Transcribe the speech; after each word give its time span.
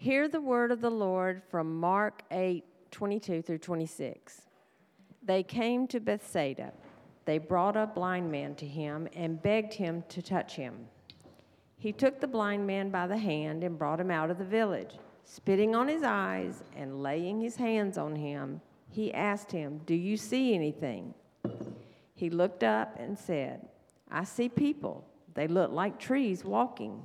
Hear 0.00 0.28
the 0.28 0.40
word 0.40 0.72
of 0.72 0.80
the 0.80 0.90
Lord 0.90 1.42
from 1.50 1.78
Mark 1.78 2.22
8 2.30 2.64
22 2.90 3.42
through 3.42 3.58
26. 3.58 4.46
They 5.22 5.42
came 5.42 5.86
to 5.88 6.00
Bethsaida. 6.00 6.72
They 7.26 7.36
brought 7.36 7.76
a 7.76 7.86
blind 7.86 8.32
man 8.32 8.54
to 8.54 8.66
him 8.66 9.06
and 9.14 9.42
begged 9.42 9.74
him 9.74 10.02
to 10.08 10.22
touch 10.22 10.56
him. 10.56 10.86
He 11.76 11.92
took 11.92 12.18
the 12.18 12.26
blind 12.26 12.66
man 12.66 12.88
by 12.88 13.08
the 13.08 13.18
hand 13.18 13.62
and 13.62 13.78
brought 13.78 14.00
him 14.00 14.10
out 14.10 14.30
of 14.30 14.38
the 14.38 14.44
village. 14.44 14.94
Spitting 15.26 15.74
on 15.74 15.86
his 15.86 16.02
eyes 16.02 16.64
and 16.74 17.02
laying 17.02 17.38
his 17.38 17.56
hands 17.56 17.98
on 17.98 18.16
him, 18.16 18.62
he 18.88 19.12
asked 19.12 19.52
him, 19.52 19.82
Do 19.84 19.94
you 19.94 20.16
see 20.16 20.54
anything? 20.54 21.12
He 22.14 22.30
looked 22.30 22.64
up 22.64 22.96
and 22.98 23.18
said, 23.18 23.68
I 24.10 24.24
see 24.24 24.48
people. 24.48 25.06
They 25.34 25.46
look 25.46 25.72
like 25.72 25.98
trees 25.98 26.42
walking. 26.42 27.02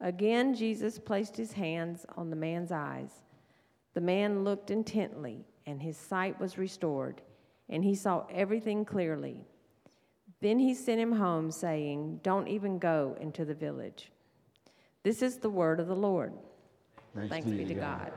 Again, 0.00 0.54
Jesus 0.54 0.98
placed 0.98 1.36
his 1.36 1.52
hands 1.52 2.04
on 2.16 2.30
the 2.30 2.36
man's 2.36 2.72
eyes. 2.72 3.22
The 3.94 4.00
man 4.00 4.44
looked 4.44 4.70
intently, 4.70 5.44
and 5.66 5.80
his 5.80 5.96
sight 5.96 6.38
was 6.40 6.58
restored, 6.58 7.22
and 7.68 7.84
he 7.84 7.94
saw 7.94 8.24
everything 8.30 8.84
clearly. 8.84 9.44
Then 10.40 10.58
he 10.58 10.74
sent 10.74 11.00
him 11.00 11.12
home, 11.12 11.50
saying, 11.50 12.20
Don't 12.22 12.48
even 12.48 12.78
go 12.78 13.16
into 13.20 13.44
the 13.44 13.54
village. 13.54 14.10
This 15.02 15.22
is 15.22 15.38
the 15.38 15.48
word 15.48 15.80
of 15.80 15.86
the 15.86 15.96
Lord. 15.96 16.32
Thanks, 17.14 17.30
Thanks 17.30 17.48
be 17.48 17.64
to 17.64 17.74
God. 17.74 18.10
God. 18.10 18.12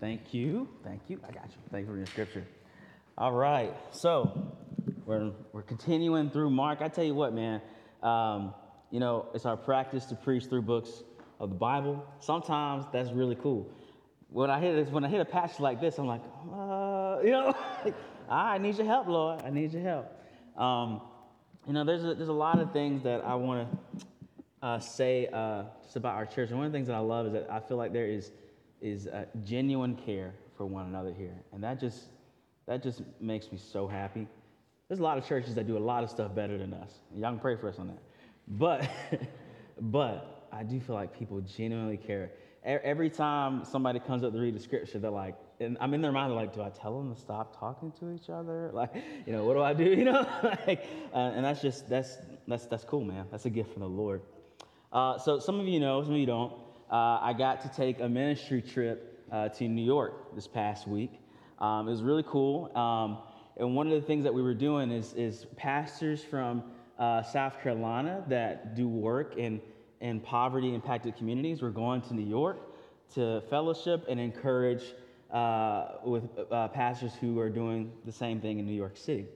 Thank 0.00 0.34
you. 0.34 0.68
Thank 0.84 1.00
you. 1.08 1.20
I 1.26 1.32
got 1.32 1.44
you. 1.46 1.58
Thank 1.70 1.86
you 1.86 1.92
for 1.92 1.96
your 1.96 2.06
scripture. 2.06 2.44
All 3.16 3.32
right. 3.32 3.72
So 3.92 4.52
we're, 5.06 5.32
we're 5.52 5.62
continuing 5.62 6.28
through 6.30 6.50
Mark. 6.50 6.82
I 6.82 6.88
tell 6.88 7.04
you 7.04 7.14
what, 7.14 7.32
man, 7.32 7.62
um, 8.02 8.52
you 8.90 9.00
know, 9.00 9.26
it's 9.34 9.46
our 9.46 9.56
practice 9.56 10.04
to 10.06 10.14
preach 10.14 10.44
through 10.46 10.62
books 10.62 11.02
of 11.40 11.50
the 11.50 11.56
Bible. 11.56 12.04
Sometimes 12.20 12.84
that's 12.92 13.10
really 13.12 13.36
cool. 13.36 13.68
When 14.30 14.50
I 14.50 14.60
hit 14.60 14.90
when 14.90 15.04
I 15.04 15.08
hit 15.08 15.20
a 15.20 15.24
passage 15.24 15.60
like 15.60 15.80
this, 15.80 15.98
I'm 15.98 16.06
like, 16.06 16.22
uh, 16.52 17.18
you 17.24 17.30
know, 17.30 17.54
I 18.28 18.58
need 18.58 18.76
your 18.76 18.86
help, 18.86 19.08
Lord. 19.08 19.42
I 19.44 19.50
need 19.50 19.72
your 19.72 19.82
help. 19.82 20.12
Um, 20.60 21.00
you 21.66 21.72
know, 21.72 21.84
there's 21.84 22.04
a, 22.04 22.14
there's 22.14 22.28
a 22.28 22.32
lot 22.32 22.60
of 22.60 22.72
things 22.72 23.02
that 23.02 23.24
I 23.24 23.34
want 23.34 23.68
to 23.70 24.06
uh, 24.62 24.78
say 24.78 25.28
uh, 25.32 25.64
just 25.82 25.96
about 25.96 26.14
our 26.14 26.26
church. 26.26 26.50
And 26.50 26.58
one 26.58 26.66
of 26.66 26.72
the 26.72 26.76
things 26.76 26.88
that 26.88 26.96
I 26.96 27.00
love 27.00 27.26
is 27.26 27.32
that 27.32 27.46
I 27.50 27.60
feel 27.60 27.76
like 27.76 27.92
there 27.92 28.06
is 28.06 28.30
is 28.80 29.08
genuine 29.44 29.96
care 29.96 30.34
for 30.56 30.66
one 30.66 30.86
another 30.86 31.12
here, 31.12 31.34
and 31.52 31.62
that 31.62 31.80
just 31.80 32.04
that 32.66 32.82
just 32.82 33.02
makes 33.20 33.50
me 33.50 33.58
so 33.58 33.86
happy. 33.86 34.26
There's 34.88 35.00
a 35.00 35.02
lot 35.02 35.18
of 35.18 35.26
churches 35.26 35.54
that 35.56 35.66
do 35.66 35.76
a 35.76 35.80
lot 35.80 36.04
of 36.04 36.10
stuff 36.10 36.34
better 36.34 36.56
than 36.58 36.72
us. 36.72 36.92
Y'all 37.14 37.32
can 37.32 37.40
pray 37.40 37.56
for 37.56 37.68
us 37.68 37.78
on 37.78 37.88
that. 37.88 37.98
But 38.48 38.88
but 39.80 40.48
I 40.52 40.62
do 40.62 40.80
feel 40.80 40.94
like 40.94 41.16
people 41.18 41.40
genuinely 41.40 41.96
care. 41.96 42.30
Every 42.64 43.10
time 43.10 43.64
somebody 43.64 44.00
comes 44.00 44.24
up 44.24 44.32
to 44.32 44.38
read 44.40 44.56
the 44.56 44.60
scripture, 44.60 44.98
they're 44.98 45.08
like, 45.08 45.36
and 45.60 45.78
I'm 45.80 45.94
in 45.94 46.00
their 46.00 46.10
mind, 46.10 46.32
they're 46.32 46.36
like, 46.36 46.52
do 46.52 46.62
I 46.62 46.70
tell 46.70 46.98
them 46.98 47.14
to 47.14 47.20
stop 47.20 47.56
talking 47.60 47.92
to 48.00 48.10
each 48.10 48.28
other? 48.28 48.70
Like, 48.74 48.90
you 49.24 49.32
know, 49.32 49.44
what 49.44 49.54
do 49.54 49.62
I 49.62 49.72
do? 49.72 49.84
You 49.96 50.04
know, 50.04 50.26
like, 50.66 50.84
uh, 51.14 51.32
and 51.34 51.44
that's 51.44 51.62
just 51.62 51.88
that's 51.88 52.18
that's 52.48 52.66
that's 52.66 52.84
cool, 52.84 53.04
man. 53.04 53.26
That's 53.30 53.46
a 53.46 53.50
gift 53.50 53.72
from 53.72 53.82
the 53.82 53.88
Lord. 53.88 54.22
Uh, 54.92 55.18
so 55.18 55.38
some 55.38 55.60
of 55.60 55.68
you 55.68 55.78
know, 55.78 56.02
some 56.02 56.12
of 56.12 56.18
you 56.18 56.26
don't. 56.26 56.52
Uh, 56.90 57.18
I 57.20 57.34
got 57.36 57.60
to 57.62 57.68
take 57.68 58.00
a 58.00 58.08
ministry 58.08 58.62
trip 58.62 59.24
uh, 59.30 59.48
to 59.50 59.68
New 59.68 59.84
York 59.84 60.34
this 60.34 60.46
past 60.46 60.86
week. 60.88 61.20
Um, 61.58 61.88
it 61.88 61.90
was 61.90 62.02
really 62.02 62.24
cool. 62.26 62.76
Um, 62.76 63.18
and 63.56 63.74
one 63.74 63.86
of 63.86 64.00
the 64.00 64.06
things 64.06 64.24
that 64.24 64.34
we 64.34 64.42
were 64.42 64.54
doing 64.54 64.90
is, 64.90 65.14
is 65.14 65.46
pastors 65.56 66.22
from 66.22 66.62
uh, 66.98 67.22
South 67.22 67.60
Carolina 67.62 68.24
that 68.28 68.74
do 68.74 68.88
work 68.88 69.36
in, 69.36 69.60
in 70.00 70.20
poverty 70.20 70.74
impacted 70.74 71.16
communities 71.16 71.62
We're 71.62 71.70
going 71.70 72.00
to 72.02 72.14
New 72.14 72.26
York 72.26 72.58
to 73.14 73.42
fellowship 73.48 74.04
and 74.08 74.18
encourage 74.18 74.82
uh, 75.30 75.88
with 76.04 76.24
uh, 76.50 76.68
pastors 76.68 77.12
who 77.20 77.38
are 77.38 77.50
doing 77.50 77.92
the 78.04 78.12
same 78.12 78.40
thing 78.40 78.58
in 78.58 78.66
New 78.66 78.74
York 78.74 78.96
City. 78.96 79.26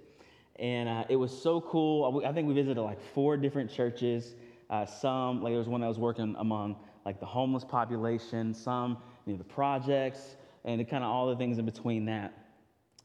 And 0.56 0.88
uh, 0.88 1.04
it 1.08 1.16
was 1.16 1.36
so 1.36 1.60
cool. 1.62 2.22
I 2.26 2.32
think 2.32 2.46
we 2.46 2.54
visited 2.54 2.80
like 2.80 3.00
four 3.14 3.36
different 3.36 3.70
churches. 3.70 4.34
Uh, 4.68 4.86
some, 4.86 5.42
like 5.42 5.52
there 5.52 5.58
was 5.58 5.68
one 5.68 5.80
that 5.80 5.88
was 5.88 5.98
working 5.98 6.36
among 6.38 6.76
like 7.04 7.18
the 7.18 7.26
homeless 7.26 7.64
population, 7.64 8.54
some, 8.54 8.98
you 9.26 9.32
know, 9.32 9.38
the 9.38 9.44
projects, 9.44 10.36
and 10.64 10.86
kind 10.88 11.02
of 11.02 11.10
all 11.10 11.28
the 11.28 11.36
things 11.36 11.58
in 11.58 11.64
between 11.64 12.04
that. 12.04 12.32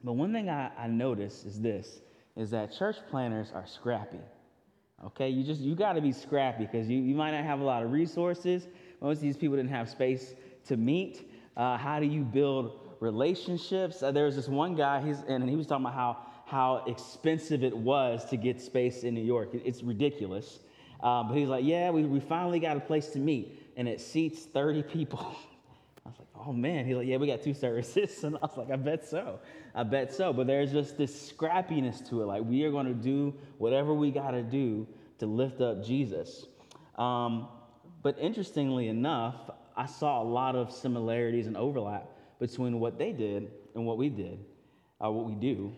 But 0.03 0.13
one 0.13 0.33
thing 0.33 0.49
I, 0.49 0.69
I 0.77 0.87
noticed 0.87 1.45
is 1.45 1.59
this, 1.61 2.01
is 2.35 2.51
that 2.51 2.73
church 2.73 2.97
planters 3.09 3.51
are 3.53 3.66
scrappy. 3.66 4.19
Okay, 5.03 5.29
you 5.29 5.44
just, 5.44 5.61
you 5.61 5.75
gotta 5.75 6.01
be 6.01 6.11
scrappy 6.11 6.66
because 6.66 6.88
you, 6.88 7.00
you 7.00 7.16
might 7.16 7.31
not 7.31 7.44
have 7.44 7.59
a 7.59 7.63
lot 7.63 7.83
of 7.83 7.91
resources. 7.91 8.67
Most 9.01 9.17
of 9.17 9.23
these 9.23 9.38
people 9.38 9.57
didn't 9.57 9.72
have 9.72 9.89
space 9.89 10.33
to 10.67 10.78
meet. 10.78 11.29
Uh, 11.57 11.78
how 11.78 12.00
do 12.00 12.06
you 12.06 12.22
build 12.22 12.79
relationships? 13.01 14.01
Uh, 14.01 14.11
there 14.11 14.25
was 14.25 14.35
this 14.35 14.47
one 14.47 14.75
guy, 14.75 15.05
he's, 15.05 15.19
and 15.28 15.47
he 15.50 15.55
was 15.55 15.67
talking 15.67 15.85
about 15.85 15.95
how, 15.95 16.17
how 16.45 16.84
expensive 16.88 17.63
it 17.63 17.75
was 17.75 18.25
to 18.29 18.38
get 18.38 18.61
space 18.61 19.03
in 19.03 19.13
New 19.13 19.23
York. 19.23 19.53
It, 19.53 19.63
it's 19.66 19.84
ridiculous. 19.84 20.59
Uh, 21.03 21.23
but 21.23 21.35
he's 21.35 21.50
like, 21.50 21.66
yeah, 21.66 21.91
we, 21.91 22.03
we 22.05 22.19
finally 22.19 22.59
got 22.59 22.78
a 22.78 22.79
place 22.79 23.07
to 23.09 23.19
meet, 23.19 23.73
and 23.75 23.88
it 23.88 24.00
seats 24.00 24.45
30 24.45 24.84
people. 24.84 25.35
oh 26.46 26.53
man, 26.53 26.85
he's 26.85 26.96
like, 26.96 27.07
yeah, 27.07 27.18
we 27.18 27.28
got 27.28 27.41
two 27.41 27.53
services. 27.53 28.12
And 28.23 28.35
I 28.38 28.40
was 28.41 28.57
like, 28.57 28.72
I 28.72 28.75
bet 28.75 29.07
so. 29.07 29.40
I 29.73 29.84
bet 29.84 30.13
so. 30.13 30.34
But 30.34 30.47
there's 30.47 30.72
just 30.72 30.97
this 30.97 31.31
scrappiness 31.31 32.07
to 32.09 32.22
it. 32.22 32.25
Like, 32.25 32.44
we 32.44 32.63
are 32.63 32.72
going 32.72 32.88
to 32.88 32.94
do 32.94 33.34
whatever 33.57 33.94
we 33.94 34.12
got 34.12 34.31
to 34.31 34.44
do 34.44 34.88
to 35.19 35.25
lift 35.25 35.62
up 35.62 35.84
Jesus. 35.84 36.47
Um, 36.97 37.47
but 38.01 38.18
interestingly 38.19 38.88
enough, 38.88 39.35
I 39.75 39.85
saw 39.85 40.22
a 40.22 40.23
lot 40.23 40.56
of 40.56 40.72
similarities 40.72 41.47
and 41.47 41.57
overlap 41.57 42.09
between 42.40 42.79
what 42.79 42.97
they 42.97 43.12
did 43.12 43.52
and 43.75 43.85
what 43.85 43.97
we 43.97 44.09
did, 44.09 44.40
or 45.00 45.07
uh, 45.07 45.12
what 45.12 45.25
we 45.25 45.35
do. 45.35 45.73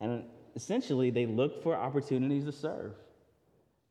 And 0.00 0.24
essentially, 0.54 1.10
they 1.10 1.26
look 1.26 1.62
for 1.62 1.74
opportunities 1.74 2.44
to 2.44 2.52
serve. 2.52 2.92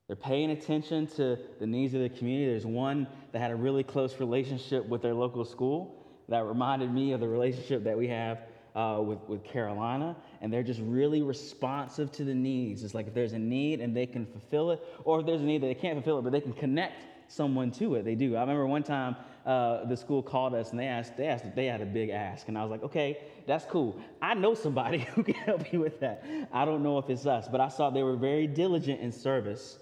They're 0.08 0.16
paying 0.16 0.52
attention 0.52 1.08
to 1.18 1.38
the 1.60 1.68
needs 1.68 1.94
of 1.94 2.02
the 2.02 2.10
community. 2.10 2.50
There's 2.52 2.66
one 2.66 3.08
that 3.32 3.40
had 3.40 3.52
a 3.52 3.56
really 3.56 3.84
close 3.84 4.20
relationship 4.20 4.88
with 4.88 5.02
their 5.02 5.14
local 5.14 5.44
school 5.44 5.97
that 6.30 6.46
reminded 6.46 6.94
me 6.94 7.14
of 7.14 7.20
the 7.20 7.28
relationship 7.28 7.84
that 7.84 7.98
we 7.98 8.08
have 8.08 8.40
uh, 8.76 9.02
with, 9.02 9.20
with 9.28 9.44
Carolina, 9.44 10.16
and 10.42 10.54
they're 10.54 10.64
just 10.64 10.82
really 10.84 11.22
responsive 11.22 12.12
to 12.12 12.24
the 12.24 12.34
needs. 12.34 12.84
It's 12.84 12.94
like 12.94 13.08
if 13.08 13.14
there's 13.14 13.34
a 13.34 13.40
need 13.40 13.82
and 13.82 13.96
they 13.96 14.06
can 14.06 14.26
fulfill 14.26 14.72
it, 14.72 14.82
or 15.04 15.20
if 15.20 15.26
there's 15.26 15.42
a 15.42 15.46
need 15.46 15.64
that 15.64 15.68
they 15.68 15.74
can't 15.74 15.96
fulfill 15.96 16.20
it, 16.20 16.22
but 16.22 16.32
they 16.32 16.42
can 16.42 16.54
connect 16.54 17.02
someone 17.28 17.72
to 17.72 17.96
it. 17.96 18.06
They 18.06 18.16
do. 18.16 18.36
I 18.36 18.42
remember 18.42 18.68
one 18.68 18.84
time 18.84 19.16
uh, 19.46 19.86
the 19.86 19.98
school 19.98 20.22
called 20.22 20.54
us 20.54 20.72
and 20.72 20.80
they 20.80 20.86
asked, 20.86 21.18
they 21.18 21.28
asked 21.28 21.46
if 21.46 21.56
they 21.56 21.66
had 21.66 21.82
a 21.82 21.86
big 21.86 22.10
ask, 22.10 22.48
and 22.48 22.58
I 22.58 22.62
was 22.62 22.72
like, 22.72 22.84
okay, 22.84 23.18
that's 23.46 23.66
cool. 23.66 24.00
I 24.22 24.34
know 24.34 24.54
somebody 24.54 25.00
who 25.16 25.24
can 25.24 25.36
help 25.36 25.72
you 25.74 25.80
with 25.80 26.00
that. 26.02 26.24
I 26.52 26.66
don't 26.66 26.84
know 26.84 26.98
if 26.98 27.10
it's 27.10 27.26
us, 27.26 27.48
but 27.48 27.62
I 27.62 27.70
saw 27.70 27.90
they 27.90 28.04
were 28.04 28.16
very 28.16 28.48
diligent 28.48 29.02
in 29.02 29.12
service, 29.12 29.80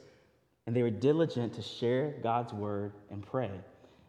and 0.68 0.76
they 0.76 0.84
were 0.84 0.90
diligent 0.90 1.54
to 1.56 1.62
share 1.62 2.16
God's 2.24 2.54
word 2.54 2.94
and 3.12 3.26
pray. 3.26 3.52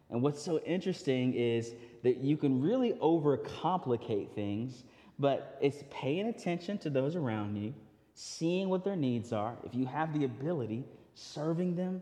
And 0.09 0.21
what's 0.21 0.41
so 0.41 0.59
interesting 0.59 1.33
is 1.33 1.73
that 2.03 2.17
you 2.17 2.37
can 2.37 2.61
really 2.61 2.93
overcomplicate 2.93 4.31
things, 4.33 4.83
but 5.19 5.57
it's 5.61 5.83
paying 5.89 6.27
attention 6.27 6.77
to 6.79 6.89
those 6.89 7.15
around 7.15 7.57
you, 7.57 7.73
seeing 8.13 8.69
what 8.69 8.83
their 8.83 8.95
needs 8.95 9.33
are. 9.33 9.57
If 9.63 9.75
you 9.75 9.85
have 9.85 10.17
the 10.17 10.25
ability, 10.25 10.85
serving 11.13 11.75
them, 11.75 12.01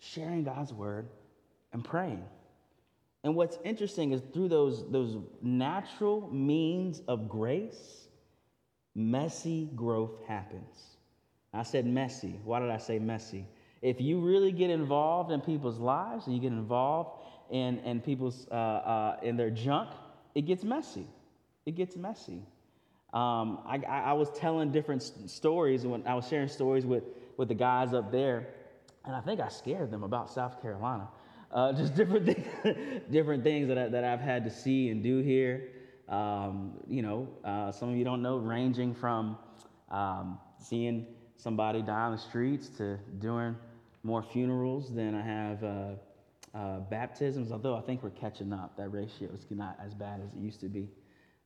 sharing 0.00 0.44
God's 0.44 0.72
word, 0.72 1.08
and 1.72 1.84
praying. 1.84 2.24
And 3.22 3.34
what's 3.34 3.58
interesting 3.64 4.12
is 4.12 4.22
through 4.32 4.48
those, 4.48 4.90
those 4.90 5.16
natural 5.42 6.28
means 6.32 7.02
of 7.08 7.28
grace, 7.28 8.06
messy 8.94 9.68
growth 9.74 10.12
happens. 10.26 10.96
I 11.52 11.62
said 11.62 11.86
messy. 11.86 12.38
Why 12.44 12.60
did 12.60 12.70
I 12.70 12.78
say 12.78 12.98
messy? 12.98 13.46
If 13.82 14.00
you 14.00 14.20
really 14.20 14.52
get 14.52 14.70
involved 14.70 15.30
in 15.30 15.40
people's 15.40 15.78
lives 15.78 16.26
and 16.26 16.34
you 16.34 16.40
get 16.40 16.52
involved 16.52 17.22
in, 17.50 17.78
in 17.80 18.00
people's, 18.00 18.46
uh, 18.50 18.54
uh, 18.54 19.16
in 19.22 19.36
their 19.36 19.50
junk, 19.50 19.90
it 20.34 20.42
gets 20.42 20.64
messy. 20.64 21.06
It 21.64 21.74
gets 21.74 21.96
messy. 21.96 22.42
Um, 23.12 23.60
I, 23.66 23.80
I, 23.88 24.12
was 24.12 24.30
telling 24.30 24.72
different 24.72 25.02
stories 25.02 25.86
when 25.86 26.06
I 26.06 26.14
was 26.14 26.28
sharing 26.28 26.48
stories 26.48 26.84
with, 26.84 27.04
with 27.36 27.48
the 27.48 27.54
guys 27.54 27.94
up 27.94 28.12
there, 28.12 28.48
and 29.04 29.14
I 29.14 29.20
think 29.20 29.40
I 29.40 29.48
scared 29.48 29.90
them 29.90 30.02
about 30.02 30.30
South 30.30 30.60
Carolina. 30.60 31.08
Uh, 31.50 31.72
just 31.76 31.94
different, 31.94 32.26
things, 32.26 32.46
different 33.10 33.42
things 33.42 33.68
that, 33.68 33.78
I, 33.78 33.88
that 33.88 34.04
I've 34.04 34.20
had 34.20 34.44
to 34.44 34.50
see 34.50 34.90
and 34.90 35.02
do 35.02 35.20
here. 35.20 35.68
Um, 36.08 36.74
you 36.86 37.02
know, 37.02 37.28
uh, 37.44 37.72
some 37.72 37.88
of 37.88 37.96
you 37.96 38.04
don't 38.04 38.22
know, 38.22 38.36
ranging 38.36 38.94
from 38.94 39.38
um, 39.90 40.38
seeing 40.58 41.06
somebody 41.36 41.82
die 41.82 41.92
on 41.92 42.12
the 42.12 42.18
streets 42.18 42.68
to 42.76 42.98
doing 43.18 43.56
more 44.02 44.22
funerals 44.22 44.92
than 44.94 45.14
I 45.14 45.22
have 45.22 45.64
uh, 45.64 45.90
uh, 46.56 46.80
baptisms, 46.80 47.52
although 47.52 47.76
I 47.76 47.82
think 47.82 48.02
we're 48.02 48.10
catching 48.10 48.52
up. 48.52 48.76
That 48.76 48.88
ratio 48.88 49.28
is 49.34 49.44
not 49.50 49.78
as 49.84 49.94
bad 49.94 50.20
as 50.24 50.32
it 50.32 50.38
used 50.38 50.60
to 50.60 50.68
be. 50.68 50.88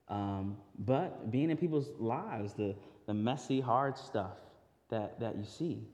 Um, 0.08 0.56
but 0.78 1.30
being 1.30 1.50
in 1.50 1.56
people's 1.56 1.90
lives, 1.98 2.52
the, 2.54 2.74
the 3.06 3.14
messy, 3.14 3.60
hard 3.60 3.98
stuff 3.98 4.36
that, 4.88 5.18
that 5.20 5.36
you 5.36 5.44
see. 5.44 5.88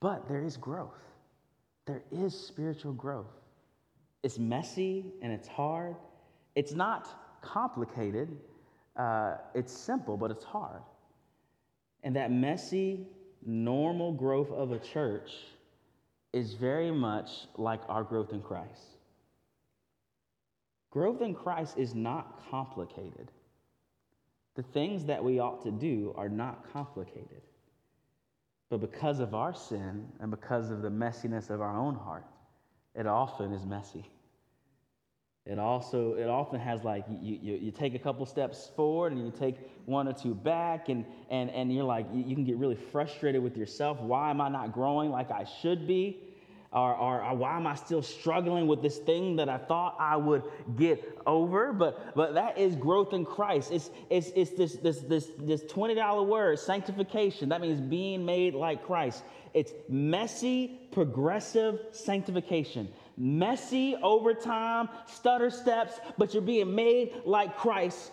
But 0.00 0.28
there 0.28 0.44
is 0.44 0.56
growth. 0.56 1.00
There 1.86 2.02
is 2.12 2.38
spiritual 2.38 2.92
growth. 2.92 3.32
it's 4.22 4.38
messy 4.38 5.12
and 5.20 5.32
it's 5.32 5.48
hard. 5.48 5.96
It's 6.54 6.72
not 6.72 7.40
complicated, 7.42 8.28
uh, 8.96 9.36
it's 9.54 9.72
simple, 9.72 10.16
but 10.16 10.30
it's 10.30 10.44
hard. 10.44 10.82
And 12.04 12.14
that 12.16 12.30
messy, 12.30 13.06
normal 13.44 14.12
growth 14.12 14.50
of 14.50 14.72
a 14.72 14.78
church 14.78 15.30
is 16.34 16.54
very 16.54 16.90
much 16.90 17.46
like 17.56 17.80
our 17.88 18.02
growth 18.02 18.32
in 18.32 18.42
Christ. 18.42 18.98
Growth 20.90 21.22
in 21.22 21.34
Christ 21.34 21.78
is 21.78 21.94
not 21.94 22.40
complicated. 22.50 23.30
The 24.56 24.62
things 24.62 25.04
that 25.06 25.22
we 25.22 25.38
ought 25.38 25.62
to 25.62 25.70
do 25.70 26.12
are 26.16 26.28
not 26.28 26.72
complicated. 26.72 27.42
But 28.68 28.80
because 28.80 29.20
of 29.20 29.34
our 29.34 29.54
sin 29.54 30.08
and 30.20 30.30
because 30.30 30.70
of 30.70 30.82
the 30.82 30.90
messiness 30.90 31.50
of 31.50 31.60
our 31.60 31.76
own 31.78 31.94
heart, 31.94 32.26
it 32.96 33.06
often 33.06 33.52
is 33.52 33.64
messy. 33.64 34.10
It 35.46 35.58
also 35.58 36.14
it 36.14 36.26
often 36.26 36.58
has 36.58 36.84
like 36.84 37.04
you, 37.20 37.38
you, 37.42 37.54
you 37.56 37.70
take 37.70 37.94
a 37.94 37.98
couple 37.98 38.24
steps 38.24 38.70
forward 38.74 39.12
and 39.12 39.22
you 39.22 39.30
take 39.30 39.56
one 39.84 40.08
or 40.08 40.14
two 40.14 40.34
back 40.34 40.88
and 40.88 41.04
and 41.28 41.50
and 41.50 41.70
you're 41.70 41.84
like 41.84 42.06
you, 42.14 42.34
can 42.34 42.44
get 42.44 42.56
really 42.56 42.76
frustrated 42.76 43.42
with 43.42 43.54
yourself. 43.54 44.00
Why 44.00 44.30
am 44.30 44.40
I 44.40 44.48
not 44.48 44.72
growing 44.72 45.10
like 45.10 45.30
I 45.30 45.44
should 45.44 45.86
be? 45.86 46.18
Or, 46.72 46.92
or, 46.92 47.22
or, 47.22 47.36
why 47.36 47.56
am 47.56 47.68
I 47.68 47.76
still 47.76 48.02
struggling 48.02 48.66
with 48.66 48.82
this 48.82 48.98
thing 48.98 49.36
that 49.36 49.48
I 49.48 49.58
thought 49.58 49.94
I 50.00 50.16
would 50.16 50.42
get 50.74 51.20
over? 51.24 51.72
But, 51.72 52.16
but 52.16 52.34
that 52.34 52.58
is 52.58 52.74
growth 52.74 53.12
in 53.12 53.24
Christ. 53.24 53.70
It's, 53.70 53.90
it's, 54.10 54.32
it's 54.34 54.50
this, 54.54 54.72
this, 54.78 54.98
this, 55.02 55.30
this 55.38 55.62
$20 55.62 56.26
word, 56.26 56.58
sanctification. 56.58 57.48
That 57.50 57.60
means 57.60 57.80
being 57.80 58.24
made 58.24 58.54
like 58.54 58.84
Christ. 58.84 59.22
It's 59.52 59.72
messy, 59.88 60.80
progressive 60.90 61.78
sanctification. 61.92 62.88
Messy 63.16 63.96
over 64.02 64.34
time, 64.34 64.88
stutter 65.06 65.50
steps, 65.50 66.00
but 66.18 66.32
you're 66.34 66.42
being 66.42 66.74
made 66.74 67.14
like 67.24 67.56
Christ. 67.56 68.10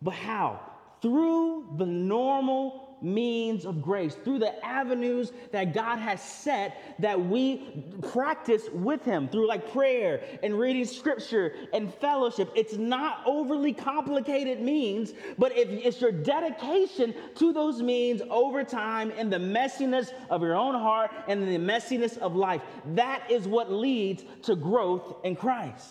But 0.00 0.14
how? 0.14 0.60
Through 1.02 1.74
the 1.76 1.86
normal 1.86 2.83
means 3.04 3.66
of 3.66 3.82
grace, 3.82 4.14
through 4.14 4.38
the 4.38 4.64
avenues 4.64 5.32
that 5.52 5.74
God 5.74 5.98
has 5.98 6.22
set 6.22 6.96
that 6.98 7.20
we 7.20 7.84
practice 8.10 8.68
with 8.72 9.04
Him 9.04 9.28
through 9.28 9.46
like 9.46 9.70
prayer 9.72 10.22
and 10.42 10.58
reading 10.58 10.84
scripture 10.84 11.54
and 11.72 11.92
fellowship. 11.94 12.50
It's 12.56 12.74
not 12.74 13.20
overly 13.26 13.72
complicated 13.72 14.60
means, 14.60 15.12
but 15.38 15.56
if 15.56 15.68
it's 15.68 16.00
your 16.00 16.12
dedication 16.12 17.14
to 17.36 17.52
those 17.52 17.82
means 17.82 18.22
over 18.30 18.64
time 18.64 19.10
in 19.12 19.28
the 19.28 19.38
messiness 19.38 20.10
of 20.30 20.42
your 20.42 20.56
own 20.56 20.74
heart 20.74 21.10
and 21.28 21.42
the 21.42 21.58
messiness 21.58 22.16
of 22.18 22.34
life, 22.34 22.62
that 22.94 23.30
is 23.30 23.46
what 23.46 23.70
leads 23.70 24.24
to 24.42 24.56
growth 24.56 25.16
in 25.24 25.36
Christ. 25.36 25.88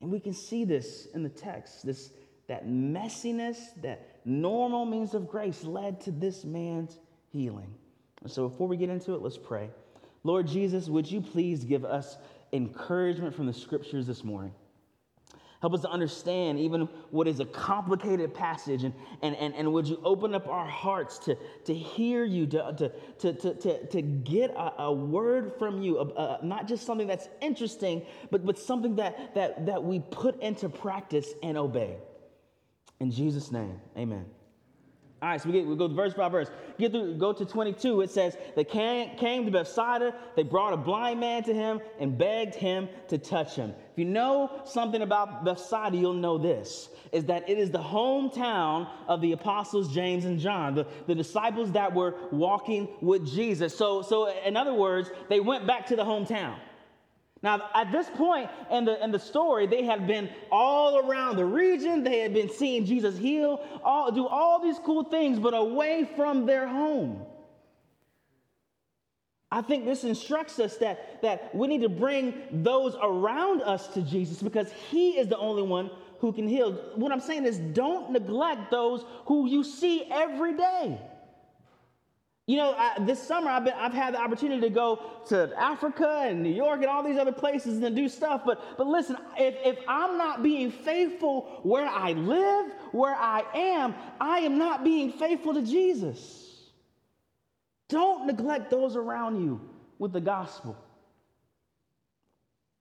And 0.00 0.12
we 0.12 0.20
can 0.20 0.34
see 0.34 0.64
this 0.64 1.06
in 1.14 1.22
the 1.22 1.28
text, 1.28 1.84
this 1.84 2.10
that 2.46 2.66
messiness, 2.66 3.56
that 3.82 4.13
normal 4.24 4.86
means 4.86 5.14
of 5.14 5.28
grace 5.28 5.64
led 5.64 6.00
to 6.02 6.10
this 6.10 6.44
man's 6.44 6.98
healing. 7.30 7.74
So 8.26 8.48
before 8.48 8.68
we 8.68 8.76
get 8.76 8.88
into 8.88 9.14
it, 9.14 9.22
let's 9.22 9.38
pray. 9.38 9.70
Lord 10.22 10.46
Jesus, 10.46 10.88
would 10.88 11.10
you 11.10 11.20
please 11.20 11.64
give 11.64 11.84
us 11.84 12.16
encouragement 12.52 13.34
from 13.34 13.46
the 13.46 13.52
scriptures 13.52 14.06
this 14.06 14.24
morning? 14.24 14.52
Help 15.60 15.72
us 15.72 15.80
to 15.80 15.88
understand 15.88 16.58
even 16.58 16.82
what 17.10 17.26
is 17.26 17.40
a 17.40 17.44
complicated 17.46 18.34
passage. 18.34 18.84
And, 18.84 18.92
and, 19.22 19.34
and, 19.36 19.54
and 19.54 19.72
would 19.72 19.86
you 19.88 19.98
open 20.04 20.34
up 20.34 20.46
our 20.46 20.66
hearts 20.66 21.18
to, 21.20 21.38
to 21.64 21.72
hear 21.72 22.22
you, 22.24 22.46
to, 22.48 22.90
to, 23.18 23.32
to, 23.32 23.54
to, 23.54 23.86
to, 23.86 24.02
get 24.02 24.50
a, 24.50 24.82
a, 24.82 24.92
word 24.92 25.54
from 25.58 25.80
you, 25.80 26.00
a, 26.00 26.04
a, 26.04 26.38
not 26.42 26.68
just 26.68 26.84
something 26.84 27.06
that's 27.06 27.30
interesting, 27.40 28.02
but, 28.30 28.44
but 28.44 28.58
something 28.58 28.96
that, 28.96 29.34
that, 29.34 29.64
that 29.64 29.82
we 29.82 30.00
put 30.00 30.38
into 30.42 30.68
practice 30.68 31.32
and 31.42 31.56
obey. 31.56 31.96
In 33.00 33.10
Jesus' 33.10 33.50
name, 33.50 33.80
amen. 33.96 34.24
All 35.24 35.30
right, 35.30 35.40
so 35.40 35.48
we, 35.48 35.54
get, 35.54 35.66
we 35.66 35.74
go 35.74 35.88
verse 35.88 36.12
by 36.12 36.28
verse. 36.28 36.50
Get 36.78 36.92
through, 36.92 37.14
go 37.14 37.32
to 37.32 37.46
22. 37.46 38.02
It 38.02 38.10
says, 38.10 38.36
They 38.56 38.64
came, 38.64 39.16
came 39.16 39.46
to 39.46 39.50
Bethsaida. 39.50 40.14
They 40.36 40.42
brought 40.42 40.74
a 40.74 40.76
blind 40.76 41.18
man 41.18 41.42
to 41.44 41.54
him 41.54 41.80
and 41.98 42.18
begged 42.18 42.54
him 42.54 42.90
to 43.08 43.16
touch 43.16 43.56
him. 43.56 43.70
If 43.70 43.98
you 43.98 44.04
know 44.04 44.60
something 44.66 45.00
about 45.00 45.42
Bethsaida, 45.42 45.96
you'll 45.96 46.12
know 46.12 46.36
this 46.36 46.90
is 47.10 47.24
that 47.24 47.48
it 47.48 47.58
is 47.58 47.70
the 47.70 47.78
hometown 47.78 48.86
of 49.06 49.22
the 49.22 49.32
apostles 49.32 49.94
James 49.94 50.24
and 50.26 50.38
John, 50.38 50.74
the, 50.74 50.86
the 51.06 51.14
disciples 51.14 51.72
that 51.72 51.94
were 51.94 52.16
walking 52.30 52.88
with 53.00 53.26
Jesus. 53.26 53.74
So, 53.74 54.02
so, 54.02 54.30
in 54.44 54.56
other 54.58 54.74
words, 54.74 55.10
they 55.30 55.40
went 55.40 55.66
back 55.66 55.86
to 55.86 55.96
the 55.96 56.04
hometown. 56.04 56.56
Now, 57.44 57.68
at 57.74 57.92
this 57.92 58.08
point 58.08 58.48
in 58.70 58.86
the, 58.86 59.04
in 59.04 59.12
the 59.12 59.18
story, 59.18 59.66
they 59.66 59.84
had 59.84 60.06
been 60.06 60.30
all 60.50 61.06
around 61.06 61.36
the 61.36 61.44
region. 61.44 62.02
They 62.02 62.20
had 62.20 62.32
been 62.32 62.48
seeing 62.48 62.86
Jesus 62.86 63.18
heal, 63.18 63.62
all, 63.84 64.10
do 64.10 64.26
all 64.26 64.62
these 64.62 64.78
cool 64.78 65.04
things, 65.04 65.38
but 65.38 65.52
away 65.52 66.08
from 66.16 66.46
their 66.46 66.66
home. 66.66 67.22
I 69.52 69.60
think 69.60 69.84
this 69.84 70.04
instructs 70.04 70.58
us 70.58 70.78
that, 70.78 71.20
that 71.20 71.54
we 71.54 71.68
need 71.68 71.82
to 71.82 71.90
bring 71.90 72.32
those 72.50 72.96
around 73.02 73.60
us 73.60 73.88
to 73.88 74.00
Jesus 74.00 74.42
because 74.42 74.72
he 74.90 75.10
is 75.18 75.28
the 75.28 75.36
only 75.36 75.62
one 75.62 75.90
who 76.20 76.32
can 76.32 76.48
heal. 76.48 76.72
What 76.96 77.12
I'm 77.12 77.20
saying 77.20 77.44
is, 77.44 77.58
don't 77.58 78.10
neglect 78.10 78.70
those 78.70 79.04
who 79.26 79.46
you 79.46 79.64
see 79.64 80.10
every 80.10 80.56
day. 80.56 80.98
You 82.46 82.58
know, 82.58 82.74
I, 82.76 82.98
this 83.00 83.22
summer 83.22 83.50
I've, 83.50 83.64
been, 83.64 83.72
I've 83.74 83.94
had 83.94 84.12
the 84.12 84.20
opportunity 84.20 84.60
to 84.60 84.70
go 84.70 85.00
to 85.28 85.50
Africa 85.56 86.26
and 86.26 86.42
New 86.42 86.52
York 86.52 86.80
and 86.80 86.90
all 86.90 87.02
these 87.02 87.16
other 87.16 87.32
places 87.32 87.82
and 87.82 87.96
do 87.96 88.06
stuff. 88.06 88.42
But, 88.44 88.76
but 88.76 88.86
listen, 88.86 89.16
if, 89.38 89.54
if 89.64 89.82
I'm 89.88 90.18
not 90.18 90.42
being 90.42 90.70
faithful 90.70 91.60
where 91.62 91.86
I 91.86 92.12
live, 92.12 92.72
where 92.92 93.14
I 93.14 93.44
am, 93.54 93.94
I 94.20 94.40
am 94.40 94.58
not 94.58 94.84
being 94.84 95.12
faithful 95.12 95.54
to 95.54 95.62
Jesus. 95.62 96.70
Don't 97.88 98.26
neglect 98.26 98.70
those 98.70 98.94
around 98.94 99.42
you 99.42 99.60
with 99.98 100.12
the 100.12 100.20
gospel. 100.20 100.76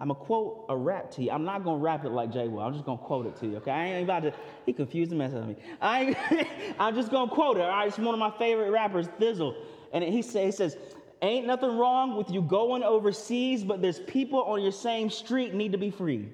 I'm 0.04 0.10
to 0.10 0.16
quote 0.16 0.66
a 0.68 0.76
rap 0.76 1.12
to 1.12 1.24
you. 1.24 1.32
I'm 1.32 1.46
not 1.46 1.64
to 1.64 1.76
rap 1.78 2.04
it 2.04 2.10
like 2.10 2.30
Jay 2.30 2.50
will. 2.50 2.60
I'm 2.60 2.74
just 2.74 2.84
to 2.84 2.98
quote 2.98 3.26
it 3.26 3.38
to 3.38 3.48
you, 3.48 3.56
okay? 3.58 3.72
I 3.72 3.86
ain't 3.86 4.04
about 4.04 4.24
to, 4.24 4.34
he 4.66 4.74
confused 4.74 5.12
the 5.12 5.16
mess 5.16 5.32
out 5.32 5.44
of 5.44 5.48
me. 5.48 5.56
I 5.82 6.46
I'm 6.80 6.94
just 6.94 7.10
to 7.12 7.26
quote 7.28 7.56
it, 7.56 7.62
all 7.62 7.70
right? 7.70 7.88
It's 7.88 7.98
one 7.98 8.14
of 8.14 8.20
my 8.20 8.32
favorite 8.38 8.70
rappers, 8.70 9.08
Thi'sl. 9.18 9.56
And 9.94 10.04
he, 10.04 10.22
say, 10.22 10.48
he 10.48 10.52
says, 10.52 10.76
Ain't 11.22 11.48
nothing 11.48 11.78
wrong 11.78 12.18
with 12.18 12.30
you 12.30 12.42
going 12.42 12.84
overseas, 12.84 13.64
but 13.64 13.82
there's 13.82 14.02
people 14.02 14.44
on 14.44 14.62
your 14.62 14.74
same 14.74 15.10
street 15.10 15.54
need 15.54 15.72
to 15.72 15.78
be 15.78 15.90
free. 15.90 16.28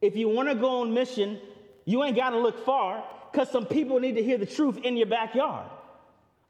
If 0.00 0.16
you 0.16 0.28
want 0.28 0.48
to 0.48 0.56
go 0.56 0.80
on 0.80 0.92
mission, 0.92 1.38
you 1.84 2.02
ain't 2.02 2.16
got 2.16 2.30
to 2.30 2.40
look 2.40 2.64
far 2.64 3.04
because 3.30 3.48
some 3.50 3.66
people 3.66 4.00
need 4.00 4.16
to 4.16 4.22
hear 4.24 4.36
the 4.36 4.46
truth 4.46 4.78
in 4.78 4.96
your 4.96 5.06
backyard. 5.06 5.70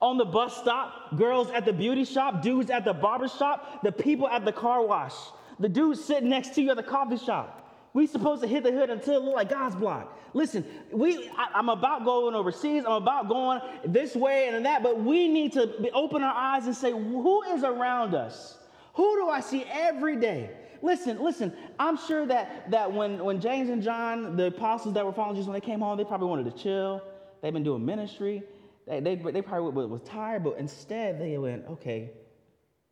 On 0.00 0.16
the 0.16 0.24
bus 0.24 0.56
stop, 0.56 1.18
girls 1.18 1.50
at 1.50 1.66
the 1.66 1.72
beauty 1.74 2.06
shop, 2.06 2.40
dudes 2.40 2.70
at 2.70 2.86
the 2.86 2.94
barber 2.94 3.28
shop, 3.28 3.82
the 3.82 3.92
people 3.92 4.26
at 4.26 4.46
the 4.46 4.52
car 4.52 4.82
wash 4.82 5.12
the 5.60 5.68
dude 5.68 5.98
sitting 5.98 6.28
next 6.28 6.54
to 6.54 6.62
you 6.62 6.70
at 6.70 6.76
the 6.76 6.82
coffee 6.82 7.18
shop. 7.18 7.58
We 7.92 8.06
supposed 8.06 8.42
to 8.42 8.48
hit 8.48 8.62
the 8.62 8.72
hood 8.72 8.88
until 8.88 9.16
it 9.16 9.24
look 9.24 9.34
like 9.34 9.50
God's 9.50 9.74
block. 9.74 10.16
Listen, 10.32 10.64
we 10.92 11.28
I, 11.36 11.58
am 11.58 11.68
about 11.68 12.04
going 12.04 12.34
overseas. 12.34 12.84
I'm 12.86 13.02
about 13.02 13.28
going 13.28 13.60
this 13.84 14.14
way 14.14 14.48
and 14.48 14.64
that, 14.64 14.82
but 14.82 15.00
we 15.00 15.28
need 15.28 15.52
to 15.54 15.90
open 15.92 16.22
our 16.22 16.34
eyes 16.34 16.66
and 16.66 16.76
say, 16.76 16.92
who 16.92 17.42
is 17.42 17.64
around 17.64 18.14
us? 18.14 18.58
Who 18.94 19.16
do 19.16 19.28
I 19.28 19.40
see 19.40 19.64
every 19.64 20.16
day? 20.16 20.50
Listen, 20.82 21.22
listen. 21.22 21.52
I'm 21.78 21.96
sure 21.96 22.26
that 22.26 22.70
that 22.70 22.90
when 22.92 23.22
when 23.22 23.40
James 23.40 23.70
and 23.70 23.82
John, 23.82 24.36
the 24.36 24.46
apostles 24.46 24.94
that 24.94 25.04
were 25.04 25.12
following 25.12 25.36
Jesus, 25.36 25.48
when 25.48 25.54
they 25.54 25.66
came 25.66 25.80
home, 25.80 25.98
they 25.98 26.04
probably 26.04 26.28
wanted 26.28 26.44
to 26.44 26.62
chill. 26.62 27.02
They've 27.42 27.52
been 27.52 27.64
doing 27.64 27.84
ministry. 27.84 28.42
They, 28.86 29.00
they, 29.00 29.14
they 29.16 29.42
probably 29.42 29.86
was 29.86 30.02
tired, 30.02 30.42
but 30.42 30.58
instead 30.58 31.20
they 31.20 31.38
went, 31.38 31.64
okay, 31.68 32.10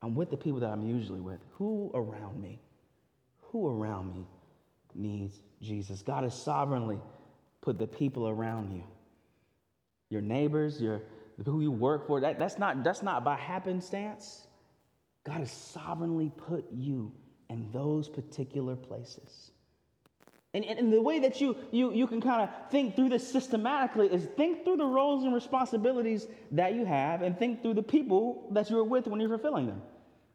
I'm 0.02 0.14
with 0.14 0.30
the 0.30 0.36
people 0.36 0.60
that 0.60 0.70
I'm 0.70 0.86
usually 0.86 1.20
with. 1.20 1.40
Who 1.54 1.90
around 1.94 2.40
me? 2.40 2.60
Who 3.50 3.68
around 3.68 4.14
me 4.14 4.26
needs 4.94 5.40
Jesus? 5.60 6.02
God 6.02 6.24
has 6.24 6.40
sovereignly 6.40 6.98
put 7.60 7.78
the 7.78 7.86
people 7.86 8.28
around 8.28 8.72
you. 8.72 8.84
Your 10.10 10.22
neighbors, 10.22 10.80
your 10.80 11.02
who 11.44 11.60
you 11.60 11.70
work 11.70 12.06
for, 12.06 12.20
that, 12.20 12.38
that's, 12.38 12.58
not, 12.58 12.82
that's 12.82 13.02
not 13.02 13.24
by 13.24 13.36
happenstance. 13.36 14.46
God 15.24 15.38
has 15.38 15.52
sovereignly 15.52 16.32
put 16.36 16.64
you 16.72 17.12
in 17.50 17.70
those 17.72 18.08
particular 18.08 18.74
places. 18.76 19.52
And, 20.54 20.64
and, 20.64 20.78
and, 20.78 20.92
the 20.92 21.02
way 21.02 21.18
that 21.18 21.42
you, 21.42 21.56
you, 21.70 21.92
you 21.92 22.06
can 22.06 22.22
kind 22.22 22.40
of 22.42 22.70
think 22.70 22.96
through 22.96 23.10
this 23.10 23.30
systematically 23.30 24.06
is 24.06 24.24
think 24.24 24.64
through 24.64 24.78
the 24.78 24.86
roles 24.86 25.24
and 25.24 25.34
responsibilities 25.34 26.26
that 26.52 26.74
you 26.74 26.86
have 26.86 27.20
and 27.20 27.38
think 27.38 27.60
through 27.60 27.74
the 27.74 27.82
people 27.82 28.48
that 28.52 28.70
you're 28.70 28.82
with 28.82 29.06
when 29.06 29.20
you're 29.20 29.28
fulfilling 29.28 29.66
them. 29.66 29.82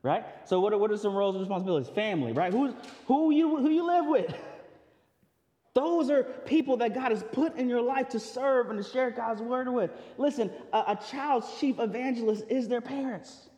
Right? 0.04 0.24
So 0.46 0.60
what 0.60 0.72
are, 0.72 0.78
what 0.78 0.92
are 0.92 0.98
some 0.98 1.16
roles 1.16 1.36
and 1.36 1.42
responsibilities? 1.42 1.90
Family, 1.90 2.32
right? 2.32 2.54
Who's, 2.54 2.74
who, 3.08 3.32
you, 3.32 3.58
who 3.58 3.70
you 3.70 3.88
live 3.88 4.06
with. 4.06 4.36
Those 5.74 6.12
are 6.12 6.24
people 6.24 6.78
that 6.78 6.94
God 6.94 7.10
has 7.10 7.24
put 7.32 7.56
in 7.56 7.68
your 7.68 7.82
life 7.82 8.10
to 8.10 8.20
serve 8.20 8.70
and 8.70 8.84
to 8.84 8.88
share 8.88 9.10
God's 9.10 9.42
word 9.42 9.68
with. 9.68 9.90
Listen, 10.20 10.52
a, 10.72 10.78
a 10.90 11.00
child's 11.10 11.48
chief 11.60 11.80
evangelist 11.80 12.44
is 12.50 12.68
their 12.68 12.82
parents. 12.82 13.50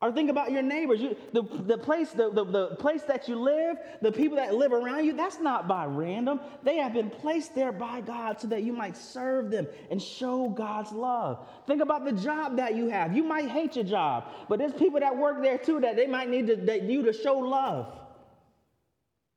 Or 0.00 0.12
think 0.12 0.30
about 0.30 0.52
your 0.52 0.62
neighbors. 0.62 1.00
You, 1.00 1.16
the, 1.32 1.42
the, 1.42 1.76
place, 1.76 2.10
the, 2.10 2.30
the, 2.30 2.44
the 2.44 2.76
place 2.76 3.02
that 3.02 3.26
you 3.26 3.34
live, 3.34 3.78
the 4.00 4.12
people 4.12 4.36
that 4.36 4.54
live 4.54 4.72
around 4.72 5.04
you, 5.04 5.12
that's 5.12 5.40
not 5.40 5.66
by 5.66 5.86
random. 5.86 6.38
They 6.62 6.76
have 6.76 6.92
been 6.92 7.10
placed 7.10 7.56
there 7.56 7.72
by 7.72 8.00
God 8.02 8.40
so 8.40 8.46
that 8.46 8.62
you 8.62 8.72
might 8.72 8.96
serve 8.96 9.50
them 9.50 9.66
and 9.90 10.00
show 10.00 10.50
God's 10.50 10.92
love. 10.92 11.48
Think 11.66 11.82
about 11.82 12.04
the 12.04 12.12
job 12.12 12.56
that 12.58 12.76
you 12.76 12.86
have. 12.86 13.16
You 13.16 13.24
might 13.24 13.48
hate 13.48 13.74
your 13.74 13.84
job, 13.84 14.26
but 14.48 14.60
there's 14.60 14.72
people 14.72 15.00
that 15.00 15.16
work 15.16 15.42
there 15.42 15.58
too 15.58 15.80
that 15.80 15.96
they 15.96 16.06
might 16.06 16.30
need 16.30 16.46
to, 16.46 16.56
that 16.56 16.84
you 16.84 17.02
to 17.02 17.12
show 17.12 17.36
love. 17.36 17.92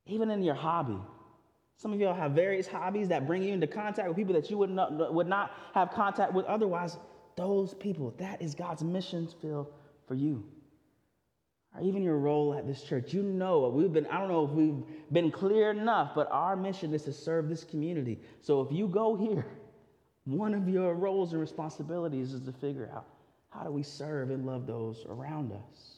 Even 0.06 0.30
in 0.30 0.42
your 0.44 0.54
hobby. 0.54 0.98
Some 1.76 1.92
of 1.92 1.98
y'all 1.98 2.14
have 2.14 2.32
various 2.32 2.68
hobbies 2.68 3.08
that 3.08 3.26
bring 3.26 3.42
you 3.42 3.52
into 3.52 3.66
contact 3.66 4.06
with 4.06 4.16
people 4.16 4.34
that 4.34 4.48
you 4.48 4.58
would 4.58 4.70
not, 4.70 5.12
would 5.12 5.26
not 5.26 5.50
have 5.74 5.90
contact 5.90 6.32
with 6.32 6.46
otherwise. 6.46 6.98
Those 7.34 7.74
people, 7.74 8.14
that 8.18 8.40
is 8.40 8.54
God's 8.54 8.84
mission 8.84 9.26
field 9.40 9.72
for 10.12 10.16
you. 10.16 10.44
Or 11.74 11.80
even 11.80 12.02
your 12.02 12.18
role 12.18 12.52
at 12.52 12.66
this 12.66 12.82
church. 12.82 13.14
You 13.14 13.22
know, 13.22 13.70
we've 13.70 13.90
been, 13.90 14.04
I 14.08 14.18
don't 14.18 14.28
know 14.28 14.44
if 14.44 14.50
we've 14.50 14.84
been 15.10 15.30
clear 15.30 15.70
enough, 15.70 16.10
but 16.14 16.28
our 16.30 16.54
mission 16.54 16.92
is 16.92 17.04
to 17.04 17.14
serve 17.14 17.48
this 17.48 17.64
community. 17.64 18.20
So 18.42 18.60
if 18.60 18.70
you 18.70 18.88
go 18.88 19.16
here, 19.16 19.46
one 20.24 20.52
of 20.52 20.68
your 20.68 20.92
roles 20.92 21.32
and 21.32 21.40
responsibilities 21.40 22.34
is 22.34 22.42
to 22.42 22.52
figure 22.52 22.90
out 22.94 23.06
how 23.48 23.62
do 23.62 23.70
we 23.70 23.82
serve 23.82 24.28
and 24.28 24.44
love 24.44 24.66
those 24.66 25.06
around 25.08 25.50
us. 25.50 25.96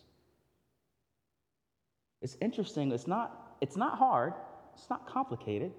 It's 2.22 2.36
interesting, 2.40 2.92
it's 2.92 3.08
not, 3.08 3.56
it's 3.60 3.76
not 3.76 3.98
hard, 3.98 4.34
it's 4.74 4.88
not 4.88 5.08
complicated, 5.08 5.72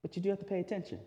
but 0.00 0.16
you 0.16 0.22
do 0.22 0.30
have 0.30 0.38
to 0.38 0.46
pay 0.46 0.60
attention. 0.60 0.98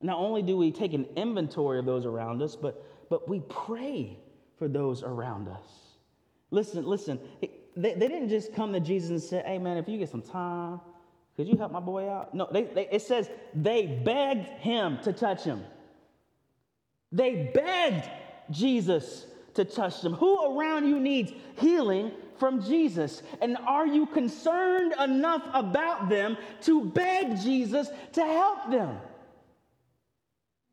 Not 0.00 0.18
only 0.18 0.42
do 0.42 0.56
we 0.56 0.70
take 0.70 0.92
an 0.92 1.06
inventory 1.16 1.80
of 1.80 1.86
those 1.86 2.06
around 2.06 2.40
us, 2.40 2.54
but, 2.54 2.84
but 3.10 3.28
we 3.28 3.40
pray 3.48 4.16
for 4.58 4.68
those 4.68 5.02
around 5.02 5.48
us. 5.48 5.64
Listen, 6.50 6.86
listen, 6.86 7.18
they, 7.76 7.94
they 7.94 8.08
didn't 8.08 8.28
just 8.28 8.54
come 8.54 8.72
to 8.72 8.80
Jesus 8.80 9.10
and 9.10 9.22
say, 9.22 9.42
hey 9.46 9.58
man, 9.58 9.76
if 9.76 9.88
you 9.88 9.98
get 9.98 10.08
some 10.08 10.22
time, 10.22 10.80
could 11.36 11.46
you 11.46 11.56
help 11.56 11.70
my 11.70 11.80
boy 11.80 12.08
out? 12.08 12.34
No, 12.34 12.48
they, 12.50 12.64
they, 12.64 12.88
it 12.90 13.02
says 13.02 13.30
they 13.54 13.86
begged 13.86 14.48
him 14.60 14.98
to 15.04 15.12
touch 15.12 15.44
him. 15.44 15.62
They 17.12 17.50
begged 17.54 18.10
Jesus 18.50 19.26
to 19.54 19.64
touch 19.64 20.02
them. 20.02 20.14
Who 20.14 20.58
around 20.58 20.88
you 20.88 20.98
needs 20.98 21.32
healing 21.58 22.12
from 22.38 22.64
Jesus? 22.64 23.22
And 23.40 23.56
are 23.66 23.86
you 23.86 24.06
concerned 24.06 24.94
enough 25.00 25.42
about 25.54 26.08
them 26.08 26.36
to 26.62 26.84
beg 26.84 27.38
Jesus 27.40 27.88
to 28.14 28.24
help 28.24 28.70
them? 28.70 28.98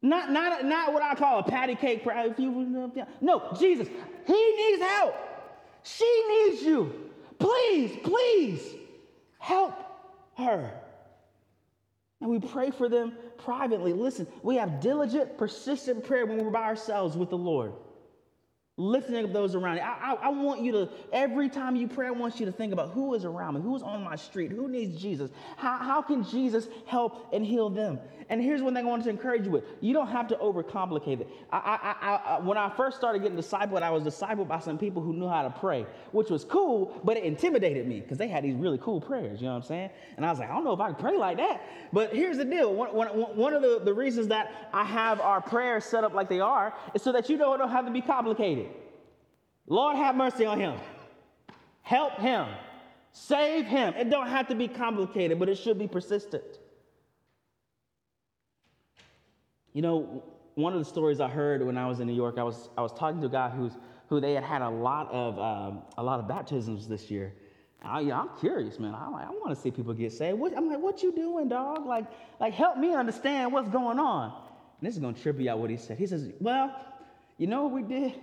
Not, 0.06 0.30
not, 0.30 0.64
not 0.66 0.94
what 0.94 1.02
I 1.02 1.16
call 1.16 1.40
a 1.40 1.44
patty 1.44 1.74
cake. 1.74 2.04
If 2.06 2.40
you, 2.40 2.52
no, 3.22 3.56
Jesus, 3.60 3.88
he 4.28 4.56
needs 4.56 4.84
help. 4.84 5.16
She 5.82 6.24
needs 6.30 6.62
you. 6.62 7.10
Please, 7.40 7.98
please 8.04 8.62
help 9.40 9.74
her. 10.38 10.72
And 12.22 12.30
we 12.30 12.40
pray 12.40 12.70
for 12.70 12.88
them 12.88 13.14
privately. 13.40 13.94
Listen, 13.94 14.28
we 14.44 14.58
have 14.58 14.80
diligent, 14.80 15.40
persistent 15.40 16.04
prayer 16.04 16.28
when 16.28 16.38
we're 16.38 16.52
by 16.52 16.66
ourselves 16.66 17.18
with 17.18 17.32
the 17.32 17.38
Lord 17.38 17.74
lifting 18.78 19.24
up 19.24 19.32
those 19.32 19.56
around 19.56 19.78
you. 19.78 19.84
I, 19.84 20.12
I, 20.12 20.14
I, 20.24 20.30
want 20.30 20.62
you 20.62 20.74
to, 20.74 20.90
every 21.14 21.48
time 21.48 21.78
you 21.78 21.88
pray, 21.88 22.08
I 22.08 22.12
want 22.12 22.42
you 22.42 22.46
to 22.46 22.52
think 22.52 22.74
about 22.74 22.92
who 22.92 23.14
is 23.14 23.24
around 23.24 23.54
me, 23.54 23.62
who's 23.62 23.82
on 23.82 24.04
my 24.04 24.18
street, 24.18 24.52
who 24.52 24.68
needs 24.68 25.02
Jesus. 25.02 25.32
How, 25.56 25.78
how 25.78 26.02
can 26.02 26.26
Jesus 26.26 26.68
help 26.86 27.34
and 27.34 27.46
heal 27.46 27.70
them? 27.70 28.00
And 28.28 28.42
here's 28.42 28.62
one 28.62 28.74
thing 28.74 28.86
I 28.86 28.90
wanted 28.90 29.04
to 29.04 29.12
encourage 29.12 29.46
you 29.46 29.52
with 29.52 29.64
you 29.80 29.94
don't 29.94 30.08
have 30.08 30.28
to 30.28 30.36
overcomplicate 30.36 31.22
it. 31.22 31.30
I, 31.54 31.96
I, 32.02 32.40
when 32.40 32.58
I 32.58 32.70
first 32.70 32.98
started 32.98 33.22
getting 33.22 33.38
discipled, 33.38 33.82
I 33.82 33.92
was 33.92 34.04
discipled 34.04 34.50
by 34.50 34.60
some 34.60 34.78
people 34.78 35.02
who 35.02 35.14
knew 35.14 35.30
how 35.30 35.44
to 35.44 35.52
pray, 35.52 35.86
which 36.12 36.30
was 36.30 36.44
cool, 36.44 37.00
but 37.06 37.16
it 37.16 37.24
intimidated 37.24 37.88
me 37.88 38.02
because 38.02 38.18
they 38.18 38.28
had 38.28 38.44
these 38.44 38.56
really 38.56 38.80
cool 38.80 39.00
prayers, 39.00 39.40
you 39.40 39.48
know 39.48 39.54
what 39.54 39.64
I'm 39.64 39.68
saying? 39.68 39.90
And 40.18 40.26
I 40.26 40.32
was 40.32 40.40
like, 40.40 40.50
I 40.50 40.54
don't 40.54 40.66
know 40.66 40.74
if 40.74 40.82
I 40.82 40.88
can 40.88 40.96
pray 40.96 41.18
like 41.18 41.38
that. 41.38 41.62
But 41.94 42.14
here's 42.14 42.38
the 42.38 42.46
deal 42.46 42.74
one, 42.74 42.94
one, 42.94 43.08
one 43.08 43.54
of 43.54 43.62
the, 43.62 43.80
the 43.84 43.94
reasons 43.94 44.28
that 44.28 44.70
I 44.74 44.84
have 44.84 45.22
our 45.22 45.40
prayers 45.40 45.86
set 45.86 46.04
up 46.04 46.14
like 46.14 46.28
they 46.28 46.42
are 46.42 46.74
is 46.94 47.02
so 47.02 47.14
that 47.14 47.30
you 47.30 47.38
don't, 47.38 47.58
don't 47.60 47.70
have 47.70 47.86
to 47.86 47.92
be 47.92 48.02
complicated. 48.02 48.65
Lord, 49.68 49.96
have 49.98 50.16
mercy 50.16 50.46
on 50.46 50.60
him. 50.60 50.76
Help 51.82 52.20
him. 52.20 52.48
Save 53.12 53.66
him. 53.66 53.94
It 53.96 54.10
don't 54.10 54.28
have 54.28 54.48
to 54.50 54.56
be 54.56 54.68
complicated, 54.68 55.40
but 55.40 55.50
it 55.50 55.56
should 55.56 55.80
be 55.80 55.88
persistent. 55.88 56.60
You 59.74 59.82
know, 59.82 60.24
one 60.56 60.74
of 60.74 60.80
the 60.80 60.86
stories 60.86 61.20
I 61.20 61.28
heard 61.28 61.66
when 61.66 61.78
I 61.78 61.88
was 61.88 62.00
in 62.00 62.08
New 62.08 62.14
York, 62.14 62.36
I 62.38 62.44
was, 62.44 62.70
I 62.78 62.82
was 62.82 62.94
talking 62.94 63.20
to 63.22 63.28
a 63.28 63.30
guy 63.30 63.50
who's, 63.50 63.74
who 64.10 64.20
they 64.20 64.34
had 64.34 64.44
had 64.44 64.62
a 64.62 64.70
lot 64.70 65.12
of, 65.12 65.40
um, 65.40 65.84
a 65.98 66.04
lot 66.04 66.20
of 66.20 66.28
baptisms 66.28 66.88
this 66.88 67.12
year. 67.12 67.34
I, 67.84 68.00
i'm 68.12 68.30
curious, 68.40 68.80
man. 68.80 68.96
I, 68.96 69.06
I 69.06 69.30
want 69.30 69.50
to 69.50 69.56
see 69.56 69.70
people 69.70 69.94
get 69.94 70.12
saved. 70.12 70.40
What, 70.40 70.58
I'm 70.58 70.68
like, 70.68 70.80
what 70.80 71.04
you 71.04 71.12
doing, 71.14 71.50
dog? 71.50 71.86
Like, 71.86 72.06
like, 72.40 72.54
help 72.54 72.78
me 72.78 72.94
understand 72.96 73.52
what's 73.52 73.70
going 73.70 74.00
on. 74.00 74.32
And 74.80 74.88
this 74.88 74.96
is 74.96 75.00
going 75.00 75.14
to 75.14 75.22
trip 75.22 75.40
you 75.40 75.50
out 75.50 75.60
what 75.60 75.70
he 75.70 75.78
said. 75.78 75.98
He 75.98 76.08
says, 76.08 76.32
well, 76.40 76.76
you 77.38 77.48
know 77.48 77.64
what 77.66 77.74
we 77.74 77.84
did? 77.84 78.14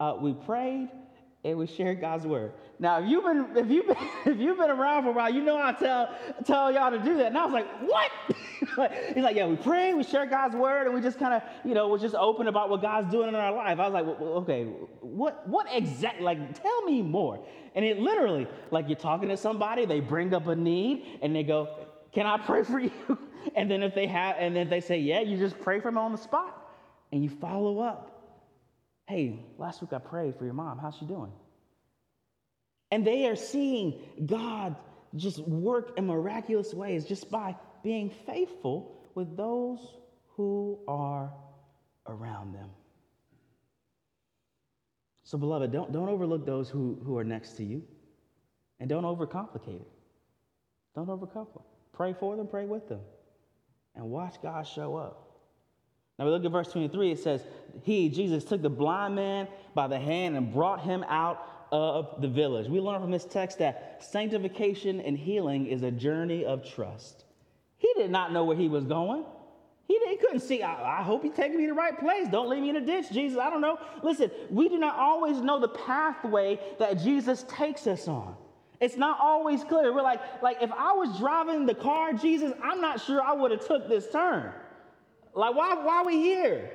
Uh, 0.00 0.16
we 0.20 0.32
prayed, 0.32 0.88
and 1.44 1.58
we 1.58 1.66
shared 1.66 2.00
God's 2.00 2.26
word. 2.26 2.52
Now, 2.78 3.00
if 3.00 3.08
you've 3.08 3.24
been 3.24 3.56
if 3.56 3.70
you've 3.70 3.86
been 3.86 3.96
if 4.26 4.38
you've 4.38 4.58
been 4.58 4.70
around 4.70 5.04
for 5.04 5.10
a 5.10 5.12
while, 5.12 5.32
you 5.32 5.42
know 5.42 5.56
I 5.56 5.72
tell 5.72 6.14
tell 6.44 6.72
y'all 6.72 6.90
to 6.90 6.98
do 6.98 7.16
that. 7.16 7.26
And 7.26 7.38
I 7.38 7.44
was 7.44 7.52
like, 7.52 7.66
what? 7.82 8.10
He's 9.14 9.24
like, 9.24 9.36
yeah, 9.36 9.46
we 9.46 9.56
pray, 9.56 9.94
we 9.94 10.02
share 10.02 10.26
God's 10.26 10.54
word, 10.54 10.86
and 10.86 10.94
we 10.94 11.00
just 11.00 11.18
kind 11.18 11.34
of 11.34 11.42
you 11.64 11.74
know 11.74 11.88
we're 11.88 11.98
just 11.98 12.14
open 12.14 12.48
about 12.48 12.70
what 12.70 12.82
God's 12.82 13.10
doing 13.10 13.28
in 13.28 13.34
our 13.34 13.52
life. 13.52 13.78
I 13.78 13.88
was 13.88 13.92
like, 13.92 14.06
well, 14.06 14.32
okay, 14.38 14.64
what 15.00 15.48
what 15.48 15.66
exact 15.72 16.20
like 16.20 16.60
tell 16.60 16.82
me 16.82 17.02
more? 17.02 17.44
And 17.74 17.84
it 17.84 17.98
literally 17.98 18.46
like 18.70 18.88
you're 18.88 18.96
talking 18.96 19.28
to 19.28 19.36
somebody, 19.36 19.84
they 19.84 20.00
bring 20.00 20.34
up 20.34 20.46
a 20.46 20.56
need, 20.56 21.18
and 21.22 21.34
they 21.34 21.42
go, 21.42 21.68
can 22.12 22.26
I 22.26 22.38
pray 22.38 22.62
for 22.64 22.78
you? 22.80 22.92
And 23.54 23.70
then 23.70 23.82
if 23.82 23.94
they 23.94 24.06
have, 24.06 24.36
and 24.38 24.54
then 24.54 24.68
they 24.68 24.80
say, 24.80 24.98
yeah, 24.98 25.20
you 25.20 25.38
just 25.38 25.58
pray 25.60 25.80
for 25.80 25.88
them 25.88 25.98
on 25.98 26.12
the 26.12 26.18
spot, 26.18 26.68
and 27.12 27.22
you 27.22 27.30
follow 27.30 27.80
up. 27.80 28.17
Hey, 29.08 29.40
last 29.56 29.80
week 29.80 29.94
I 29.94 29.98
prayed 29.98 30.36
for 30.36 30.44
your 30.44 30.52
mom. 30.52 30.78
How's 30.78 30.94
she 30.96 31.06
doing? 31.06 31.32
And 32.90 33.06
they 33.06 33.26
are 33.26 33.36
seeing 33.36 34.02
God 34.26 34.76
just 35.16 35.38
work 35.38 35.96
in 35.96 36.06
miraculous 36.06 36.74
ways 36.74 37.06
just 37.06 37.30
by 37.30 37.56
being 37.82 38.10
faithful 38.26 39.00
with 39.14 39.34
those 39.34 39.78
who 40.36 40.78
are 40.86 41.32
around 42.06 42.54
them. 42.54 42.68
So, 45.24 45.38
beloved, 45.38 45.72
don't, 45.72 45.90
don't 45.90 46.10
overlook 46.10 46.44
those 46.44 46.68
who, 46.68 47.00
who 47.02 47.16
are 47.16 47.24
next 47.24 47.52
to 47.56 47.64
you. 47.64 47.82
And 48.78 48.90
don't 48.90 49.04
overcomplicate 49.04 49.80
it. 49.80 49.88
Don't 50.94 51.08
overcomplicate. 51.08 51.64
Pray 51.94 52.12
for 52.12 52.36
them, 52.36 52.46
pray 52.46 52.66
with 52.66 52.88
them. 52.90 53.00
And 53.94 54.10
watch 54.10 54.36
God 54.42 54.66
show 54.66 54.96
up. 54.96 55.27
Now 56.18 56.24
we 56.24 56.30
look 56.32 56.44
at 56.44 56.50
verse 56.50 56.68
23, 56.68 57.12
it 57.12 57.20
says, 57.20 57.44
He, 57.82 58.08
Jesus, 58.08 58.44
took 58.44 58.60
the 58.60 58.70
blind 58.70 59.14
man 59.14 59.46
by 59.74 59.86
the 59.86 59.98
hand 59.98 60.36
and 60.36 60.52
brought 60.52 60.80
him 60.80 61.04
out 61.08 61.46
of 61.70 62.20
the 62.20 62.28
village. 62.28 62.68
We 62.68 62.80
learn 62.80 63.00
from 63.00 63.10
this 63.10 63.24
text 63.24 63.58
that 63.58 64.02
sanctification 64.02 65.00
and 65.00 65.16
healing 65.16 65.66
is 65.66 65.82
a 65.82 65.90
journey 65.90 66.44
of 66.44 66.68
trust. 66.68 67.24
He 67.76 67.92
did 67.96 68.10
not 68.10 68.32
know 68.32 68.44
where 68.44 68.56
he 68.56 68.68
was 68.68 68.84
going. 68.84 69.24
He, 69.86 69.98
he 70.08 70.16
couldn't 70.16 70.40
see, 70.40 70.62
I, 70.62 71.00
I 71.00 71.02
hope 71.02 71.22
he's 71.22 71.34
taking 71.34 71.56
me 71.56 71.64
to 71.64 71.72
the 71.72 71.78
right 71.78 71.98
place. 71.98 72.26
Don't 72.28 72.48
leave 72.48 72.62
me 72.62 72.70
in 72.70 72.76
a 72.76 72.80
ditch, 72.84 73.10
Jesus. 73.10 73.38
I 73.38 73.48
don't 73.48 73.60
know. 73.60 73.78
Listen, 74.02 74.30
we 74.50 74.68
do 74.68 74.78
not 74.78 74.96
always 74.96 75.40
know 75.40 75.60
the 75.60 75.68
pathway 75.68 76.58
that 76.78 76.98
Jesus 76.98 77.44
takes 77.48 77.86
us 77.86 78.08
on. 78.08 78.34
It's 78.80 78.96
not 78.96 79.18
always 79.20 79.64
clear. 79.64 79.92
We're 79.92 80.02
like, 80.02 80.20
like 80.42 80.58
if 80.60 80.70
I 80.72 80.92
was 80.92 81.18
driving 81.18 81.66
the 81.66 81.74
car, 81.74 82.12
Jesus, 82.12 82.52
I'm 82.62 82.80
not 82.80 83.00
sure 83.00 83.22
I 83.22 83.32
would 83.32 83.50
have 83.50 83.66
took 83.66 83.88
this 83.88 84.08
turn. 84.10 84.52
Like, 85.34 85.54
why, 85.54 85.74
why 85.74 85.98
are 85.98 86.06
we 86.06 86.16
here? 86.16 86.70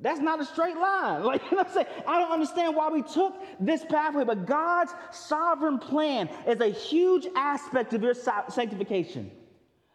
That's 0.00 0.20
not 0.20 0.40
a 0.40 0.44
straight 0.44 0.76
line. 0.76 1.22
Like, 1.28 1.42
you 1.50 1.56
know 1.56 1.64
I'm 1.64 1.72
saying? 1.72 1.86
I 2.06 2.18
don't 2.18 2.30
understand 2.30 2.76
why 2.76 2.88
we 2.88 3.02
took 3.02 3.34
this 3.58 3.84
pathway, 3.84 4.24
but 4.24 4.46
God's 4.46 4.92
sovereign 5.10 5.78
plan 5.78 6.28
is 6.46 6.60
a 6.60 6.68
huge 6.68 7.26
aspect 7.34 7.94
of 7.94 8.02
your 8.02 8.14
sanctification. 8.14 9.30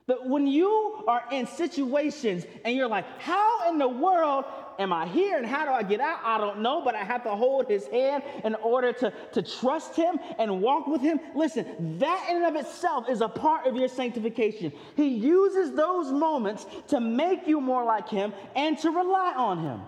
That 0.08 0.28
when 0.28 0.48
you 0.48 1.04
are 1.08 1.24
in 1.32 1.48
situations 1.48 2.46
and 2.66 2.76
you're 2.76 2.90
like, 2.90 3.06
how 3.20 3.70
in 3.70 3.78
the 3.78 3.88
world 3.88 4.44
am 4.80 4.94
I 4.94 5.08
here 5.08 5.38
and 5.38 5.46
how 5.46 5.66
do 5.66 5.72
I 5.72 5.84
get 5.84 6.00
out? 6.00 6.20
I 6.24 6.38
don't 6.38 6.62
know, 6.62 6.82
but 6.84 6.96
I 6.96 7.04
have 7.04 7.24
to 7.24 7.36
hold 7.36 7.68
his 7.70 7.88
hand 7.88 8.24
in 8.44 8.56
order 8.56 8.94
to, 8.94 9.14
to 9.34 9.42
trust 9.42 9.96
him 9.96 10.20
and 10.38 10.62
walk 10.62 10.88
with 10.88 11.02
him. 11.02 11.20
Listen, 11.36 11.98
that 12.00 12.28
in 12.30 12.38
and 12.38 12.46
of 12.46 12.56
itself 12.56 13.10
is 13.10 13.22
a 13.22 13.30
part 13.30 13.68
of 13.68 13.76
your 13.76 13.88
sanctification. 13.88 14.72
He 14.96 15.08
uses 15.08 15.74
those 15.74 16.12
moments 16.12 16.66
to 16.88 17.00
make 17.00 17.48
you 17.48 17.62
more 17.62 17.84
like 17.84 18.10
him 18.10 18.34
and 18.56 18.78
to 18.80 18.90
rely 18.90 19.34
on 19.36 19.60
him. 19.60 19.82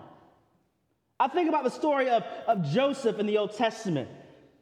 I 1.18 1.28
think 1.28 1.48
about 1.48 1.64
the 1.64 1.70
story 1.70 2.10
of, 2.10 2.22
of 2.46 2.62
Joseph 2.70 3.18
in 3.18 3.26
the 3.26 3.38
Old 3.38 3.56
Testament. 3.56 4.08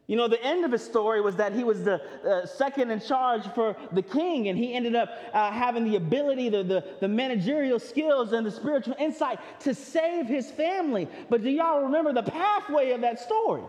You 0.06 0.16
know, 0.16 0.28
the 0.28 0.42
end 0.44 0.66
of 0.66 0.73
his 0.73 0.84
story 0.84 1.23
was 1.23 1.37
that 1.37 1.54
he 1.54 1.64
was 1.64 1.82
the 1.82 2.02
uh, 2.28 2.44
second 2.44 2.90
in 2.90 3.00
charge 3.00 3.46
for 3.54 3.75
the 3.92 4.02
king, 4.02 4.49
and 4.49 4.58
he 4.58 4.75
ended 4.75 4.94
up 4.94 5.08
uh, 5.32 5.50
having 5.50 5.84
the 5.84 5.96
ability, 5.96 6.50
the, 6.50 6.62
the, 6.62 6.84
the 7.00 7.08
managerial 7.08 7.78
skills, 7.78 8.32
and 8.32 8.46
the 8.46 8.50
spiritual 8.50 8.94
insight 8.99 9.38
to 9.61 9.75
save 9.75 10.26
his 10.26 10.50
family. 10.50 11.08
But 11.30 11.42
do 11.42 11.49
y'all 11.49 11.84
remember 11.84 12.12
the 12.12 12.23
pathway 12.23 12.90
of 12.90 13.00
that 13.00 13.18
story? 13.18 13.62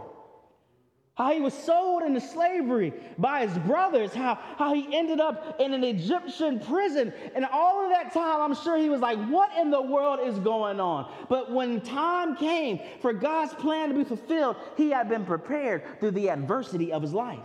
How 1.16 1.32
he 1.32 1.40
was 1.40 1.54
sold 1.54 2.04
into 2.04 2.20
slavery 2.20 2.94
by 3.18 3.48
his 3.48 3.58
brothers, 3.60 4.14
how, 4.14 4.36
how 4.58 4.74
he 4.74 4.96
ended 4.96 5.22
up 5.22 5.60
in 5.62 5.74
an 5.74 5.84
Egyptian 5.84 6.60
prison. 6.60 7.14
And 7.34 7.46
all 7.46 7.84
of 7.84 7.90
that 7.90 8.14
time, 8.14 8.42
I'm 8.42 8.56
sure 8.56 8.78
he 8.78 8.90
was 8.90 9.00
like, 9.00 9.18
What 9.30 9.52
in 9.58 9.72
the 9.72 9.82
world 9.82 10.20
is 10.22 10.38
going 10.40 10.80
on? 10.80 11.10
But 11.30 11.52
when 11.52 11.80
time 11.82 12.36
came 12.36 12.82
for 13.02 13.14
God's 13.14 13.54
plan 13.54 13.90
to 13.90 13.96
be 13.96 14.04
fulfilled, 14.04 14.58
he 14.76 14.90
had 14.90 15.08
been 15.08 15.26
prepared 15.26 15.84
through 16.02 16.12
the 16.12 16.30
adversity 16.30 16.92
of 16.92 17.02
his 17.02 17.14
life. 17.14 17.40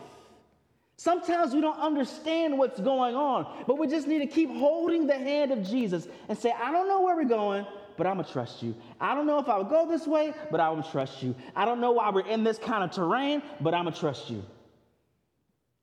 Sometimes 0.97 1.55
we 1.55 1.62
don't 1.62 1.79
understand 1.79 2.59
what's 2.59 2.79
going 2.79 3.15
on, 3.15 3.65
but 3.67 3.79
we 3.79 3.87
just 3.87 4.07
need 4.07 4.19
to 4.19 4.27
keep 4.27 4.50
holding 4.50 5.07
the 5.07 5.17
hand 5.17 5.50
of 5.50 5.67
Jesus 5.67 6.07
and 6.29 6.37
say, 6.37 6.53
I 6.53 6.71
don't 6.71 6.89
know 6.89 7.00
where 7.00 7.17
we're 7.17 7.25
going, 7.25 7.65
but 8.00 8.07
I'm 8.07 8.16
gonna 8.16 8.33
trust 8.33 8.62
you. 8.62 8.75
I 8.99 9.14
don't 9.14 9.26
know 9.26 9.38
if 9.40 9.50
I 9.50 9.59
would 9.59 9.69
go 9.69 9.87
this 9.87 10.07
way, 10.07 10.33
but 10.50 10.59
I 10.59 10.71
will 10.71 10.83
trust 10.83 11.23
you. 11.23 11.35
I 11.54 11.66
don't 11.66 11.83
know 11.83 11.92
why 11.92 12.09
we're 12.09 12.26
in 12.26 12.45
this 12.45 12.57
kind 12.57 12.83
of 12.83 12.92
terrain, 12.92 13.42
but 13.61 13.75
I'm 13.75 13.85
gonna 13.85 13.95
trust 13.95 14.30
you. 14.30 14.42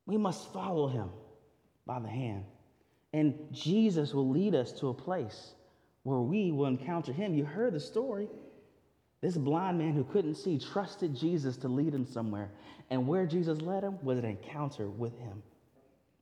We 0.08 0.18
must 0.18 0.52
follow 0.52 0.88
him 0.88 1.12
by 1.86 2.00
the 2.00 2.08
hand. 2.08 2.44
And 3.14 3.36
Jesus 3.52 4.16
will 4.16 4.28
lead 4.28 4.56
us 4.56 4.72
to 4.80 4.88
a 4.88 4.96
place 4.96 5.52
where 6.02 6.18
we 6.18 6.52
will 6.52 6.66
encounter 6.66 7.14
him. 7.14 7.36
You 7.36 7.46
heard 7.46 7.76
the 7.76 7.80
story. 7.80 8.30
This 9.22 9.38
blind 9.38 9.78
man 9.78 9.94
who 9.94 10.04
couldn't 10.04 10.38
see 10.38 10.58
trusted 10.58 11.16
Jesus 11.16 11.56
to 11.58 11.68
lead 11.68 11.94
him 11.94 12.08
somewhere. 12.08 12.50
And 12.90 13.08
where 13.08 13.28
Jesus 13.28 13.62
led 13.62 13.84
him 13.84 14.00
was 14.02 14.18
an 14.18 14.26
encounter 14.26 14.90
with 14.90 15.16
him. 15.20 15.44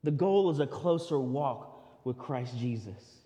The 0.03 0.11
goal 0.11 0.49
is 0.49 0.59
a 0.59 0.67
closer 0.67 1.21
walk 1.21 2.03
with 2.03 2.17
Christ 2.17 2.57
Jesus. 2.57 3.24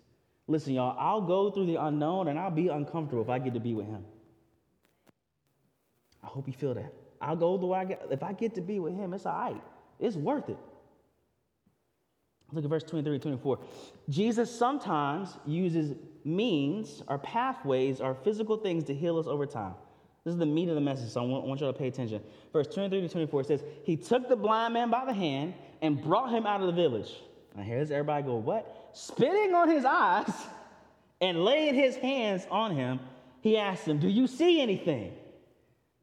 Listen, 0.50 0.74
y'all, 0.74 0.96
I'll 0.98 1.20
go 1.20 1.48
through 1.52 1.66
the 1.66 1.76
unknown 1.76 2.26
and 2.26 2.36
I'll 2.36 2.50
be 2.50 2.66
uncomfortable 2.66 3.22
if 3.22 3.28
I 3.28 3.38
get 3.38 3.54
to 3.54 3.60
be 3.60 3.72
with 3.72 3.86
him. 3.86 4.04
I 6.24 6.26
hope 6.26 6.48
you 6.48 6.52
feel 6.52 6.74
that. 6.74 6.92
I'll 7.20 7.36
go 7.36 7.56
the 7.56 7.66
way 7.66 7.78
I 7.78 7.84
get. 7.84 8.02
If 8.10 8.24
I 8.24 8.32
get 8.32 8.56
to 8.56 8.60
be 8.60 8.80
with 8.80 8.96
him, 8.96 9.14
it's 9.14 9.26
all 9.26 9.38
right. 9.38 9.62
It's 10.00 10.16
worth 10.16 10.48
it. 10.48 10.58
Look 12.50 12.64
at 12.64 12.68
verse 12.68 12.82
23 12.82 13.12
and 13.12 13.22
24. 13.22 13.60
Jesus 14.08 14.50
sometimes 14.50 15.38
uses 15.46 15.94
means 16.24 17.00
or 17.06 17.16
pathways 17.18 18.00
or 18.00 18.14
physical 18.14 18.56
things 18.56 18.82
to 18.84 18.94
heal 18.94 19.20
us 19.20 19.28
over 19.28 19.46
time. 19.46 19.74
This 20.24 20.32
is 20.32 20.38
the 20.38 20.46
meat 20.46 20.68
of 20.68 20.74
the 20.74 20.80
message, 20.80 21.10
so 21.10 21.22
I 21.22 21.26
want, 21.26 21.46
want 21.46 21.60
you 21.60 21.68
to 21.68 21.72
pay 21.72 21.86
attention. 21.86 22.20
Verse 22.52 22.66
23 22.66 23.02
to 23.02 23.08
24 23.08 23.44
says, 23.44 23.62
He 23.84 23.96
took 23.96 24.28
the 24.28 24.34
blind 24.34 24.74
man 24.74 24.90
by 24.90 25.04
the 25.04 25.14
hand 25.14 25.54
and 25.80 26.02
brought 26.02 26.32
him 26.32 26.44
out 26.44 26.60
of 26.60 26.66
the 26.66 26.72
village. 26.72 27.12
Now, 27.54 27.62
here's 27.62 27.92
everybody 27.92 28.24
go, 28.24 28.34
What? 28.34 28.79
Spitting 28.92 29.54
on 29.54 29.68
his 29.68 29.84
eyes 29.84 30.30
and 31.20 31.44
laying 31.44 31.74
his 31.74 31.96
hands 31.96 32.46
on 32.50 32.74
him, 32.74 33.00
he 33.40 33.56
asked 33.56 33.86
him, 33.86 33.98
Do 33.98 34.08
you 34.08 34.26
see 34.26 34.60
anything? 34.60 35.12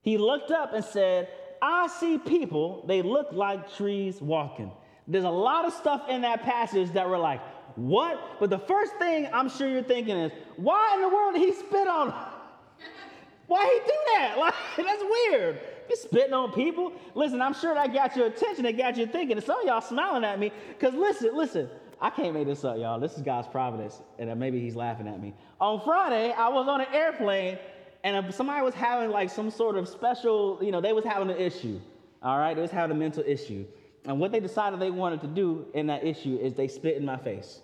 He 0.01 0.17
looked 0.17 0.51
up 0.51 0.73
and 0.73 0.83
said, 0.83 1.27
I 1.61 1.87
see 1.87 2.17
people, 2.17 2.83
they 2.87 3.01
look 3.01 3.27
like 3.31 3.75
trees 3.75 4.21
walking. 4.21 4.71
There's 5.07 5.23
a 5.23 5.29
lot 5.29 5.65
of 5.65 5.73
stuff 5.73 6.03
in 6.09 6.21
that 6.21 6.43
passage 6.43 6.91
that 6.91 7.09
we're 7.09 7.17
like, 7.17 7.41
what? 7.75 8.39
But 8.39 8.49
the 8.49 8.59
first 8.59 8.93
thing 8.95 9.27
I'm 9.31 9.49
sure 9.49 9.69
you're 9.69 9.83
thinking 9.83 10.17
is, 10.17 10.31
why 10.55 10.93
in 10.95 11.01
the 11.01 11.09
world 11.09 11.35
did 11.35 11.41
he 11.41 11.53
spit 11.53 11.87
on? 11.87 12.09
Why 13.47 13.63
he 13.65 13.79
do 13.79 13.97
that? 14.15 14.37
Like, 14.37 14.53
that's 14.77 15.03
weird. 15.03 15.59
You 15.89 15.95
spitting 15.95 16.33
on 16.33 16.51
people? 16.51 16.91
Listen, 17.15 17.41
I'm 17.41 17.53
sure 17.53 17.73
that 17.73 17.93
got 17.93 18.15
your 18.15 18.27
attention. 18.27 18.65
It 18.65 18.73
got 18.73 18.97
you 18.97 19.07
thinking. 19.07 19.37
And 19.37 19.45
some 19.45 19.61
of 19.61 19.65
y'all 19.65 19.79
smiling 19.79 20.25
at 20.25 20.37
me. 20.37 20.51
Because 20.67 20.93
listen, 20.93 21.35
listen, 21.35 21.69
I 21.99 22.09
can't 22.09 22.33
make 22.33 22.45
this 22.45 22.63
up, 22.63 22.77
y'all. 22.77 22.99
This 22.99 23.17
is 23.17 23.23
God's 23.23 23.47
providence, 23.47 24.01
and 24.19 24.39
maybe 24.39 24.59
He's 24.59 24.75
laughing 24.75 25.07
at 25.07 25.21
me. 25.21 25.33
On 25.59 25.81
Friday, 25.81 26.31
I 26.31 26.47
was 26.49 26.67
on 26.67 26.81
an 26.81 26.87
airplane, 26.93 27.57
and 28.03 28.33
somebody 28.33 28.63
was 28.63 28.75
having 28.75 29.09
like 29.09 29.29
some 29.29 29.49
sort 29.49 29.77
of 29.77 29.87
special, 29.87 30.59
you 30.61 30.71
know, 30.71 30.79
they 30.79 30.93
was 30.93 31.03
having 31.03 31.29
an 31.29 31.37
issue. 31.37 31.79
All 32.21 32.37
right, 32.37 32.55
they 32.55 32.61
was 32.61 32.71
having 32.71 32.95
a 32.95 32.99
mental 32.99 33.23
issue, 33.25 33.65
and 34.05 34.19
what 34.19 34.31
they 34.31 34.39
decided 34.39 34.79
they 34.79 34.91
wanted 34.91 35.21
to 35.21 35.27
do 35.27 35.65
in 35.73 35.87
that 35.87 36.03
issue 36.03 36.37
is 36.41 36.53
they 36.53 36.67
spit 36.67 36.97
in 36.97 37.05
my 37.05 37.17
face. 37.17 37.61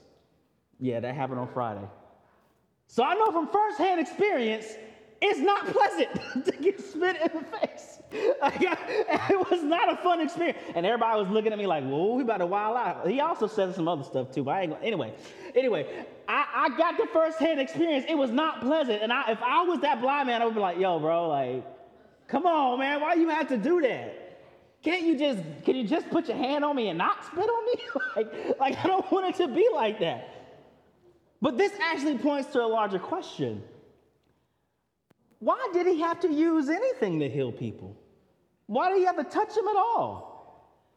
Yeah, 0.80 1.00
that 1.00 1.15
happened 1.15 1.39
on 1.39 1.48
Friday. 1.48 1.88
So 2.88 3.04
I 3.04 3.13
know 3.15 3.32
from 3.32 3.48
firsthand 3.48 4.00
experience, 4.00 4.65
it's 5.24 5.40
not 5.40 5.66
pleasant 5.68 6.46
to 6.46 6.52
get 6.62 6.80
spit 6.82 7.16
in 7.16 7.40
the 7.40 7.58
face. 7.58 8.00
it 8.12 9.50
was 9.50 9.64
not 9.64 9.92
a 9.92 9.96
fun 9.98 10.20
experience. 10.20 10.58
And 10.76 10.86
everybody 10.86 11.20
was 11.20 11.30
looking 11.30 11.54
at 11.54 11.58
me 11.58 11.66
like, 11.66 11.86
whoa, 11.86 12.16
we 12.16 12.24
about 12.24 12.40
to 12.40 12.46
wild 12.46 12.76
out. 12.76 13.08
He 13.08 13.22
also 13.22 13.48
said 13.48 13.74
some 13.74 13.88
other 13.88 14.04
stuff 14.04 14.32
too, 14.32 14.44
but 14.44 14.52
I 14.52 14.62
ain't 14.64 14.74
gonna, 14.74 14.86
anyway. 14.86 15.14
Anyway, 15.56 16.06
I, 16.28 16.46
I 16.54 16.78
got 16.78 16.98
the 16.98 17.08
first-hand 17.14 17.60
experience. 17.60 18.06
It 18.10 18.16
was 18.16 18.32
not 18.32 18.60
pleasant. 18.62 19.02
And 19.02 19.14
I, 19.14 19.32
if 19.32 19.42
I 19.42 19.64
was 19.64 19.80
that 19.80 20.02
blind 20.02 20.28
man, 20.28 20.42
I 20.42 20.46
would 20.46 20.56
be 20.56 20.60
like, 20.60 20.78
yo, 20.78 21.00
bro, 21.00 21.30
like, 21.30 21.66
come 22.28 22.46
on, 22.46 22.80
man, 22.80 23.00
why 23.00 23.14
you 23.14 23.30
have 23.30 23.48
to 23.48 23.58
do 23.58 23.82
that? 23.82 24.20
Can't 24.84 25.04
you 25.04 25.18
just, 25.18 25.42
can 25.64 25.78
you 25.78 25.88
just 25.88 26.10
put 26.10 26.28
your 26.28 26.38
hand 26.38 26.66
on 26.66 26.76
me 26.76 26.90
and 26.90 26.98
not 26.98 27.26
spit 27.26 27.50
on 27.50 27.66
me? 27.66 27.82
like, 28.18 28.60
like, 28.60 28.84
I 28.84 28.88
don't 28.88 29.10
want 29.10 29.34
it 29.34 29.36
to 29.38 29.48
be 29.48 29.70
like 29.74 30.00
that. 30.02 30.30
But 31.42 31.58
this 31.58 31.72
actually 31.82 32.18
points 32.18 32.52
to 32.52 32.62
a 32.62 32.68
larger 32.68 33.00
question. 33.00 33.64
Why 35.44 35.70
did 35.74 35.88
he 35.88 36.00
have 36.00 36.22
to 36.22 36.32
use 36.32 36.70
anything 36.70 37.20
to 37.20 37.28
heal 37.28 37.52
people? 37.52 37.98
Why 38.68 38.90
did 38.90 39.00
he 39.00 39.04
have 39.04 39.18
to 39.18 39.26
touch 39.26 39.54
them 39.54 39.68
at 39.68 39.76
all? 39.76 40.32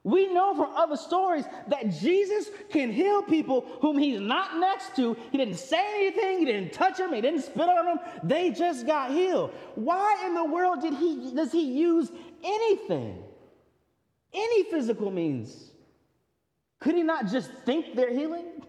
We 0.05 0.33
know 0.33 0.55
from 0.55 0.71
other 0.77 0.97
stories 0.97 1.47
that 1.67 1.91
Jesus 1.91 2.51
can 2.71 2.93
heal 2.93 3.23
people 3.23 3.67
whom 3.81 3.99
he's 3.99 4.21
not 4.21 4.61
next 4.61 4.95
to. 4.95 5.17
He 5.33 5.39
didn't 5.39 5.57
say 5.57 5.85
anything, 5.97 6.39
he 6.39 6.45
didn't 6.45 6.73
touch 6.73 6.99
them, 6.99 7.13
he 7.13 7.21
didn't 7.21 7.43
spit 7.43 7.69
on 7.69 7.87
them. 7.87 7.99
They 8.23 8.53
just 8.53 8.87
got 8.87 9.11
healed. 9.11 9.51
Why 9.75 10.25
in 10.25 10.35
the 10.35 10.45
world 10.45 10.81
did 10.81 10.95
he 10.95 11.33
does 11.35 11.51
he 11.51 11.65
use 11.65 12.13
anything? 12.45 13.21
Any 14.33 14.63
physical 14.71 15.11
means? 15.11 15.73
Could 16.79 16.95
he 16.95 17.03
not 17.03 17.27
just 17.27 17.51
think 17.65 17.97
they're 17.97 18.15
healing? 18.15 18.63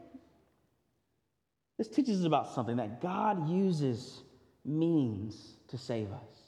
This 1.78 1.88
teaches 1.88 2.22
us 2.22 2.26
about 2.26 2.56
something 2.56 2.78
that 2.78 3.00
God 3.00 3.48
uses 3.48 4.24
means 4.66 5.57
to 5.70 5.78
save 5.78 6.12
us. 6.12 6.48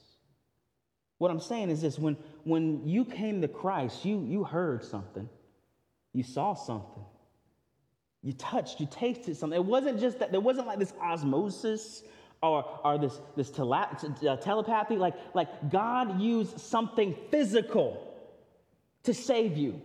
What 1.18 1.32
I'm 1.32 1.40
saying 1.40 1.70
is 1.70 1.82
this 1.82 2.00
when, 2.00 2.16
when 2.44 2.88
you 2.88 3.04
came 3.04 3.42
to 3.42 3.48
Christ, 3.48 4.06
you, 4.06 4.24
you 4.26 4.44
heard 4.44 4.84
something, 4.84 5.30
you 6.14 6.24
saw 6.24 6.54
something, 6.54 7.04
you 8.24 8.34
touched, 8.34 8.80
you 8.80 8.88
tasted 8.90 9.36
something. 9.36 9.58
It 9.58 9.66
wasn't 9.66 10.00
just 10.00 10.20
that, 10.20 10.32
there 10.32 10.40
wasn't 10.40 10.68
like 10.68 10.80
this 10.80 10.94
osmosis 11.02 12.04
or, 12.42 12.66
or 12.84 12.98
this, 12.98 13.20
this 13.36 13.50
tele- 13.50 13.88
uh, 14.28 14.38
telepathy. 14.38 14.96
Like, 14.96 15.16
like 15.34 15.70
God 15.70 16.22
used 16.22 16.60
something 16.60 17.16
physical 17.30 18.06
to 19.04 19.14
save 19.14 19.58
you, 19.58 19.82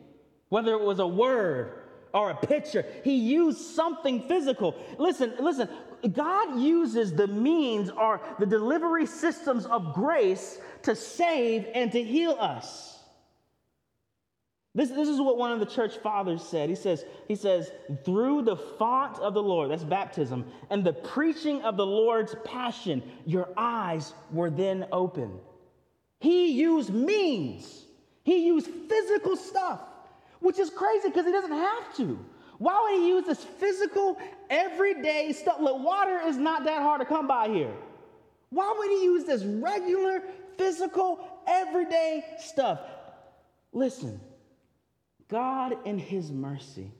whether 0.49 0.73
it 0.73 0.81
was 0.81 1.01
a 1.01 1.07
word 1.07 1.84
or 2.15 2.31
a 2.31 2.35
picture. 2.35 2.87
He 3.03 3.17
used 3.17 3.59
something 3.59 4.27
physical. 4.29 4.75
Listen, 4.99 5.35
listen, 5.41 5.69
God 6.13 6.59
uses 6.61 7.13
the 7.13 7.27
means 7.27 7.91
or 7.91 8.21
the 8.39 8.47
delivery 8.47 9.05
systems 9.05 9.67
of 9.67 9.93
grace 9.93 10.59
to 10.83 10.95
save 10.95 11.67
and 11.75 11.93
to 11.93 12.03
heal 12.03 12.37
us. 12.41 12.93
This, 14.77 14.91
this 14.91 15.09
is 15.09 15.21
what 15.21 15.39
one 15.39 15.53
of 15.53 15.61
the 15.61 15.67
church 15.67 15.99
fathers 15.99 16.43
said. 16.43 16.69
He 16.69 16.75
says, 16.75 17.05
he 17.29 17.37
says, 17.37 17.71
through 18.05 18.43
the 18.43 18.57
font 18.57 19.19
of 19.21 19.35
the 19.35 19.43
Lord, 19.43 19.71
that's 19.71 19.85
baptism, 19.85 20.45
and 20.71 20.83
the 20.83 20.93
preaching 20.93 21.63
of 21.63 21.77
the 21.77 21.87
Lord's 21.87 22.35
passion, 22.45 23.03
your 23.25 23.49
eyes 23.57 24.15
were 24.33 24.51
then 24.51 24.87
open. 24.91 25.39
He 26.19 26.53
used 26.53 26.93
means. 26.93 27.85
He 28.25 28.47
used 28.47 28.69
physical 28.89 29.37
stuff, 29.37 29.81
which 30.45 30.59
is 30.59 30.69
crazy 30.69 31.09
because 31.09 31.25
he 31.25 31.33
doesn't 31.33 31.53
have 31.53 31.97
to. 31.97 32.19
Why 32.59 32.79
would 32.83 33.01
he 33.01 33.09
use 33.09 33.25
this 33.25 33.43
physical, 33.43 34.19
everyday 34.51 35.33
stuff? 35.33 35.57
Look, 35.59 35.83
water 35.83 36.21
is 36.27 36.37
not 36.37 36.65
that 36.65 36.83
hard 36.83 37.01
to 37.01 37.07
come 37.07 37.27
by 37.27 37.49
here. 37.49 37.73
Why 38.51 38.75
would 38.77 38.91
he 38.91 39.05
use 39.05 39.25
this 39.25 39.43
regular, 39.43 40.23
physical, 40.59 41.27
everyday 41.47 42.25
stuff? 42.39 42.81
Listen, 43.73 44.21
God, 45.29 45.79
in 45.87 45.99
his 45.99 46.31
mercy, 46.31 46.93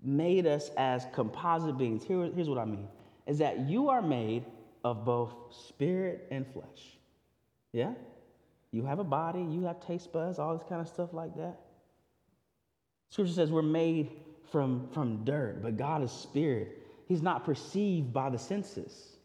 made 0.00 0.46
us 0.46 0.70
as 0.76 1.04
composite 1.12 1.76
beings. 1.76 2.04
Here, 2.04 2.30
here's 2.32 2.48
what 2.48 2.58
I 2.58 2.64
mean 2.64 2.86
is 3.26 3.38
that 3.38 3.68
you 3.68 3.88
are 3.88 4.00
made 4.00 4.44
of 4.84 5.04
both 5.04 5.34
spirit 5.50 6.28
and 6.30 6.46
flesh. 6.46 6.96
Yeah? 7.72 7.94
You 8.70 8.84
have 8.84 9.00
a 9.00 9.04
body, 9.04 9.40
you 9.40 9.64
have 9.64 9.80
taste 9.84 10.12
buds, 10.12 10.38
all 10.38 10.56
this 10.56 10.66
kind 10.68 10.80
of 10.80 10.86
stuff 10.86 11.12
like 11.12 11.34
that. 11.36 11.65
Scripture 13.10 13.32
says 13.32 13.50
we're 13.50 13.62
made 13.62 14.10
from, 14.50 14.88
from 14.92 15.24
dirt, 15.24 15.62
but 15.62 15.76
God 15.76 16.02
is 16.02 16.10
spirit. 16.10 16.86
He's 17.06 17.22
not 17.22 17.44
perceived 17.44 18.12
by 18.12 18.30
the 18.30 18.38
senses. 18.38 19.16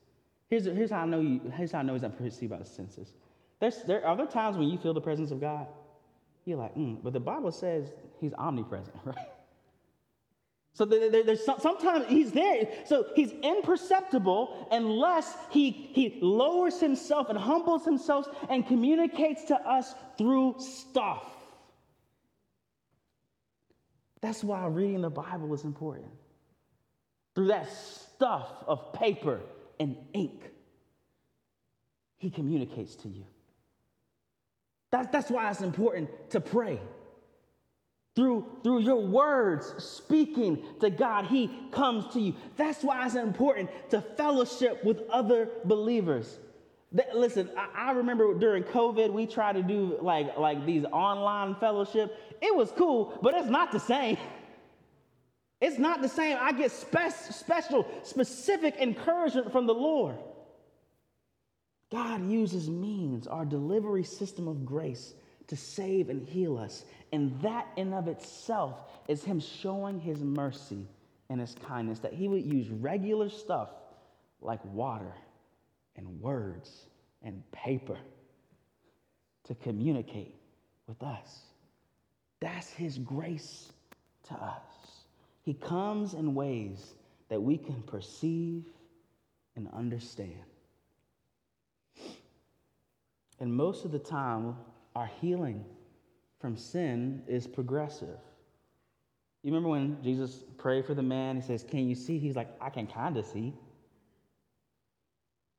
Here's, 0.50 0.66
here's, 0.66 0.92
how, 0.92 1.02
I 1.02 1.06
know 1.06 1.22
you, 1.22 1.42
here's 1.56 1.72
how 1.72 1.80
I 1.80 1.82
know 1.82 1.94
he's 1.94 2.02
not 2.02 2.18
perceived 2.18 2.52
by 2.52 2.58
the 2.58 2.66
senses. 2.66 3.14
There's, 3.60 3.84
there, 3.84 4.06
are 4.06 4.18
there 4.18 4.26
times 4.26 4.58
when 4.58 4.68
you 4.68 4.78
feel 4.78 4.94
the 4.94 5.02
presence 5.02 5.32
of 5.32 5.40
God? 5.40 5.68
You're 6.46 6.58
like, 6.58 6.76
mm, 6.76 6.98
but 7.04 7.14
the 7.14 7.20
Bible 7.20 7.52
says 7.52 7.94
he's 8.20 8.34
omnipresent, 8.34 8.96
right? 9.06 9.30
So 10.74 10.86
there, 10.86 11.24
there's 11.24 11.46
sometimes 11.46 12.06
he's 12.08 12.32
there. 12.32 12.68
So 12.86 13.08
he's 13.14 13.32
imperceptible 13.44 14.68
unless 14.72 15.36
he, 15.52 15.72
he 15.72 16.18
lowers 16.22 16.80
himself 16.80 17.30
and 17.30 17.38
humbles 17.38 17.84
himself 17.84 18.28
and 18.50 18.66
communicates 18.66 19.44
to 19.46 19.56
us 19.56 19.94
through 20.18 20.56
stuff. 20.60 21.26
That's 24.22 24.44
why 24.44 24.66
reading 24.68 25.02
the 25.02 25.10
Bible 25.10 25.54
is 25.54 25.64
important. 25.64 26.08
Through 27.36 27.48
that 27.48 27.72
stuff 27.72 28.48
of 28.68 28.94
paper 28.94 29.42
and 29.80 29.96
ink, 30.14 30.44
he 32.18 32.30
communicates 32.30 32.96
to 32.98 33.10
you. 33.10 33.26
That's, 34.92 35.08
that's 35.12 35.32
why 35.32 35.50
it's 35.50 35.62
important 35.62 36.10
to 36.32 36.40
pray. 36.40 36.80
Through, 38.14 38.46
through 38.62 38.82
your 38.82 39.02
words 39.02 39.74
speaking 39.78 40.64
to 40.82 40.90
God, 40.90 41.26
He 41.26 41.50
comes 41.72 42.14
to 42.14 42.20
you. 42.20 42.36
That's 42.58 42.84
why 42.84 43.06
it's 43.06 43.16
important 43.16 43.70
to 43.92 44.02
fellowship 44.02 44.84
with 44.84 45.02
other 45.10 45.50
believers. 45.64 46.38
That, 46.94 47.16
listen, 47.16 47.50
I, 47.58 47.90
I, 47.90 47.92
remember 47.94 48.34
during 48.34 48.64
COVID, 48.64 49.14
we 49.14 49.26
tried 49.26 49.54
to 49.54 49.64
do 49.64 49.98
like, 50.02 50.38
like 50.38 50.66
these 50.66 50.84
online 50.92 51.56
fellowship. 51.56 52.18
It 52.42 52.54
was 52.54 52.72
cool, 52.72 53.18
but 53.22 53.34
it's 53.34 53.50
not 53.50 53.72
the 53.72 53.80
same. 53.80 54.18
It's 55.64 55.78
not 55.78 56.02
the 56.02 56.10
same. 56.10 56.40
I 56.42 56.54
get 56.54 56.72
spe- 56.72 57.14
special, 57.30 57.86
specific 58.02 58.78
encouragement 58.78 59.52
from 59.52 59.68
the 59.68 59.76
Lord. 59.76 60.16
God 61.92 62.28
uses 62.28 62.68
means, 62.68 63.28
our 63.28 63.46
delivery 63.46 64.04
system 64.04 64.48
of 64.48 64.66
grace, 64.66 65.14
to 65.46 65.56
save 65.56 66.10
and 66.10 66.28
heal 66.28 66.58
us. 66.58 66.84
And 67.14 67.40
that 67.42 67.68
in 67.78 67.94
of 67.94 68.08
itself 68.08 68.86
is 69.08 69.24
Him 69.24 69.40
showing 69.40 70.00
His 70.00 70.24
mercy 70.24 70.88
and 71.30 71.40
His 71.40 71.54
kindness, 71.54 72.00
that 72.00 72.14
He 72.14 72.28
would 72.28 72.44
use 72.44 72.68
regular 72.68 73.30
stuff 73.30 73.70
like 74.42 74.66
water 74.66 75.14
and 75.96 76.22
words 76.22 76.88
and 77.24 77.44
paper 77.52 77.98
to 79.46 79.56
communicate 79.56 80.36
with 80.88 81.02
us. 81.04 81.42
That's 82.40 82.70
His 82.70 82.98
grace 82.98 83.72
to 84.28 84.34
us. 84.34 84.64
He 85.44 85.54
comes 85.54 86.14
in 86.14 86.36
ways 86.36 86.94
that 87.30 87.42
we 87.42 87.58
can 87.58 87.82
perceive 87.84 88.66
and 89.56 89.68
understand. 89.74 90.44
And 93.40 93.54
most 93.54 93.86
of 93.86 93.92
the 93.92 94.00
time, 94.00 94.56
our 94.96 95.10
healing 95.20 95.66
from 96.40 96.58
sin 96.58 97.24
is 97.28 97.48
progressive. 97.48 98.20
You 99.44 99.52
remember 99.52 99.70
when 99.70 99.98
Jesus 100.04 100.44
prayed 100.58 100.86
for 100.86 100.94
the 100.94 101.02
man? 101.02 101.38
He 101.38 101.42
says, 101.42 101.64
Can 101.64 101.88
you 101.90 101.96
see? 101.96 102.20
He's 102.20 102.36
like, 102.36 102.50
I 102.62 102.70
can 102.70 102.86
kind 102.86 103.18
of 103.18 103.26
see. 103.26 103.54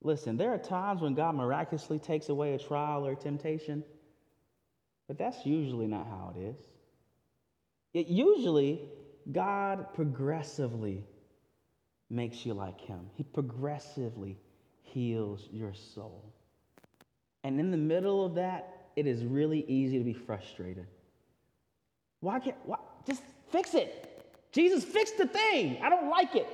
Listen, 0.05 0.37
there 0.37 0.53
are 0.53 0.59
times 0.59 1.01
when 1.01 1.15
God 1.15 1.35
miraculously 1.37 1.99
takes 1.99 2.29
away 2.29 2.55
a 2.55 2.59
trial 2.59 3.07
or 3.07 3.13
a 3.13 3.17
temptation, 3.17 3.85
but 5.07 5.17
that's 5.17 5.47
usually 5.47 5.87
not 5.87 6.07
how 6.07 6.35
it 6.37 6.41
is. 6.41 6.57
It 7.95 8.09
usually, 8.09 8.81
God 9.31 9.95
progressively 9.95 11.05
makes 12.11 12.45
you 12.45 12.55
like 12.55 12.81
Him, 12.81 13.11
He 13.15 13.23
progressively 13.23 14.39
heals 14.83 15.49
your 15.53 15.73
soul. 15.73 16.33
And 17.45 17.59
in 17.59 17.71
the 17.71 17.77
middle 17.77 18.25
of 18.25 18.35
that, 18.35 18.87
it 18.97 19.07
is 19.07 19.25
really 19.25 19.65
easy 19.69 19.99
to 19.99 20.05
be 20.05 20.13
frustrated. 20.13 20.87
Why 22.21 22.39
can't, 22.39 22.57
why, 22.65 22.79
just 23.07 23.23
fix 23.51 23.75
it. 23.75 24.09
Jesus 24.53 24.85
fixed 24.85 25.17
the 25.17 25.27
thing. 25.27 25.79
I 25.83 25.89
don't 25.89 26.09
like 26.11 26.37
it. 26.37 26.47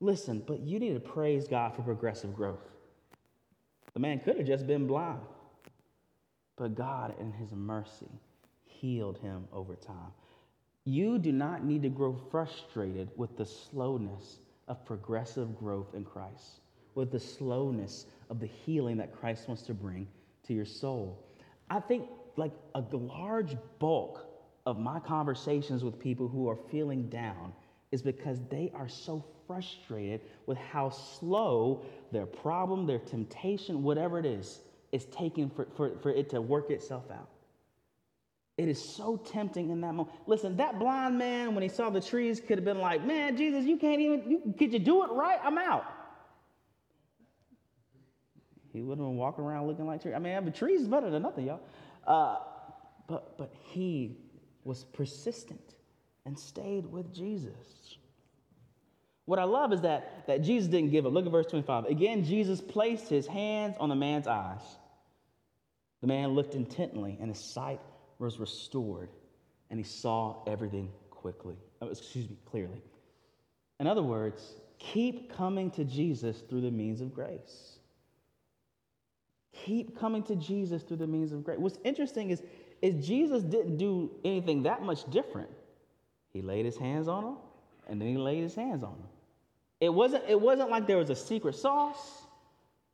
Listen, 0.00 0.42
but 0.46 0.60
you 0.60 0.78
need 0.78 0.94
to 0.94 1.00
praise 1.00 1.48
God 1.48 1.74
for 1.74 1.82
progressive 1.82 2.34
growth. 2.34 2.70
The 3.94 4.00
man 4.00 4.20
could 4.20 4.36
have 4.36 4.46
just 4.46 4.66
been 4.66 4.86
blind, 4.86 5.20
but 6.56 6.74
God, 6.74 7.14
in 7.18 7.32
his 7.32 7.52
mercy, 7.52 8.10
healed 8.64 9.18
him 9.18 9.48
over 9.52 9.74
time. 9.74 10.12
You 10.84 11.18
do 11.18 11.32
not 11.32 11.64
need 11.64 11.82
to 11.82 11.88
grow 11.88 12.14
frustrated 12.30 13.10
with 13.16 13.36
the 13.36 13.46
slowness 13.46 14.38
of 14.68 14.84
progressive 14.84 15.58
growth 15.58 15.94
in 15.94 16.04
Christ, 16.04 16.60
with 16.94 17.10
the 17.10 17.20
slowness 17.20 18.06
of 18.28 18.38
the 18.38 18.46
healing 18.46 18.98
that 18.98 19.18
Christ 19.18 19.48
wants 19.48 19.62
to 19.62 19.74
bring 19.74 20.06
to 20.46 20.52
your 20.52 20.66
soul. 20.66 21.24
I 21.70 21.80
think, 21.80 22.08
like, 22.36 22.52
a 22.74 22.82
large 22.92 23.56
bulk 23.78 24.26
of 24.66 24.78
my 24.78 25.00
conversations 25.00 25.82
with 25.82 25.98
people 25.98 26.28
who 26.28 26.48
are 26.48 26.58
feeling 26.70 27.08
down 27.08 27.52
is 27.92 28.02
because 28.02 28.40
they 28.50 28.70
are 28.74 28.88
so 28.88 29.24
frustrated 29.46 30.20
with 30.46 30.58
how 30.58 30.90
slow 30.90 31.84
their 32.12 32.26
problem, 32.26 32.86
their 32.86 32.98
temptation, 32.98 33.82
whatever 33.82 34.18
it 34.18 34.26
is, 34.26 34.60
is 34.92 35.06
taking 35.06 35.50
for, 35.50 35.66
for, 35.76 35.98
for 35.98 36.10
it 36.10 36.30
to 36.30 36.40
work 36.40 36.70
itself 36.70 37.04
out. 37.10 37.28
It 38.56 38.68
is 38.68 38.82
so 38.82 39.16
tempting 39.18 39.70
in 39.70 39.80
that 39.82 39.92
moment. 39.92 40.16
Listen, 40.26 40.56
that 40.56 40.78
blind 40.78 41.18
man, 41.18 41.54
when 41.54 41.62
he 41.62 41.68
saw 41.68 41.90
the 41.90 42.00
trees, 42.00 42.40
could 42.40 42.56
have 42.56 42.64
been 42.64 42.78
like, 42.78 43.04
Man, 43.04 43.36
Jesus, 43.36 43.66
you 43.66 43.76
can't 43.76 44.00
even, 44.00 44.30
you, 44.30 44.54
could 44.58 44.72
you 44.72 44.78
do 44.78 45.04
it 45.04 45.10
right? 45.10 45.38
I'm 45.42 45.58
out. 45.58 45.84
He 48.72 48.82
wouldn't 48.82 49.06
have 49.06 49.10
been 49.10 49.18
walking 49.18 49.44
around 49.44 49.66
looking 49.66 49.86
like 49.86 50.02
trees. 50.02 50.14
I 50.14 50.18
mean, 50.18 50.44
the 50.44 50.50
trees 50.50 50.86
better 50.86 51.10
than 51.10 51.22
nothing, 51.22 51.46
y'all. 51.46 51.60
Uh, 52.06 52.36
but, 53.06 53.36
but 53.38 53.52
he 53.62 54.16
was 54.64 54.84
persistent 54.84 55.76
and 56.24 56.38
stayed 56.38 56.86
with 56.86 57.12
Jesus. 57.14 57.98
What 59.26 59.40
I 59.40 59.44
love 59.44 59.72
is 59.72 59.82
that, 59.82 60.26
that 60.28 60.42
Jesus 60.42 60.68
didn't 60.68 60.90
give 60.90 61.04
up. 61.04 61.12
Look 61.12 61.26
at 61.26 61.32
verse 61.32 61.46
25. 61.46 61.86
Again, 61.86 62.24
Jesus 62.24 62.60
placed 62.60 63.08
his 63.08 63.26
hands 63.26 63.76
on 63.78 63.88
the 63.88 63.96
man's 63.96 64.28
eyes. 64.28 64.62
The 66.00 66.06
man 66.06 66.30
looked 66.30 66.54
intently, 66.54 67.18
and 67.20 67.28
his 67.28 67.42
sight 67.42 67.80
was 68.18 68.38
restored, 68.38 69.10
and 69.68 69.78
he 69.78 69.84
saw 69.84 70.44
everything 70.46 70.90
quickly. 71.10 71.56
Oh, 71.82 71.88
excuse 71.88 72.30
me, 72.30 72.36
clearly. 72.46 72.80
In 73.80 73.88
other 73.88 74.02
words, 74.02 74.54
keep 74.78 75.32
coming 75.32 75.72
to 75.72 75.84
Jesus 75.84 76.42
through 76.48 76.60
the 76.60 76.70
means 76.70 77.00
of 77.00 77.12
grace. 77.12 77.78
Keep 79.64 79.98
coming 79.98 80.22
to 80.24 80.36
Jesus 80.36 80.82
through 80.82 80.98
the 80.98 81.06
means 81.06 81.32
of 81.32 81.42
grace. 81.42 81.58
What's 81.58 81.78
interesting 81.82 82.30
is, 82.30 82.42
is 82.80 83.04
Jesus 83.04 83.42
didn't 83.42 83.78
do 83.78 84.10
anything 84.24 84.62
that 84.64 84.82
much 84.82 85.10
different. 85.10 85.50
He 86.32 86.42
laid 86.42 86.64
his 86.64 86.76
hands 86.76 87.08
on 87.08 87.24
him, 87.24 87.36
and 87.88 88.00
then 88.00 88.08
he 88.08 88.16
laid 88.16 88.42
his 88.42 88.54
hands 88.54 88.84
on 88.84 88.92
him. 88.92 89.08
It 89.80 89.92
wasn't, 89.92 90.24
it 90.28 90.40
wasn't 90.40 90.70
like 90.70 90.86
there 90.86 90.96
was 90.96 91.10
a 91.10 91.16
secret 91.16 91.54
sauce 91.54 92.22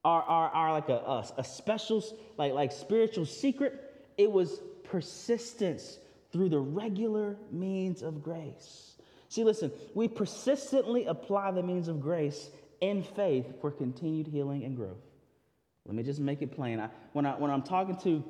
or, 0.04 0.22
or, 0.28 0.56
or 0.56 0.72
like 0.72 0.88
a, 0.88 0.96
a, 0.96 1.26
a 1.38 1.44
special, 1.44 2.02
like, 2.36 2.52
like 2.52 2.72
spiritual 2.72 3.24
secret. 3.24 4.12
It 4.18 4.30
was 4.30 4.60
persistence 4.84 5.98
through 6.32 6.48
the 6.48 6.58
regular 6.58 7.36
means 7.50 8.02
of 8.02 8.22
grace. 8.22 8.96
See, 9.28 9.44
listen, 9.44 9.70
we 9.94 10.08
persistently 10.08 11.06
apply 11.06 11.52
the 11.52 11.62
means 11.62 11.88
of 11.88 12.00
grace 12.00 12.50
in 12.80 13.02
faith 13.02 13.60
for 13.60 13.70
continued 13.70 14.26
healing 14.26 14.64
and 14.64 14.76
growth. 14.76 14.98
Let 15.86 15.94
me 15.94 16.02
just 16.02 16.20
make 16.20 16.42
it 16.42 16.54
plain. 16.54 16.80
I, 16.80 16.88
when, 17.12 17.26
I, 17.26 17.38
when 17.38 17.50
I'm 17.50 17.62
talking 17.62 17.96
to 17.98 18.24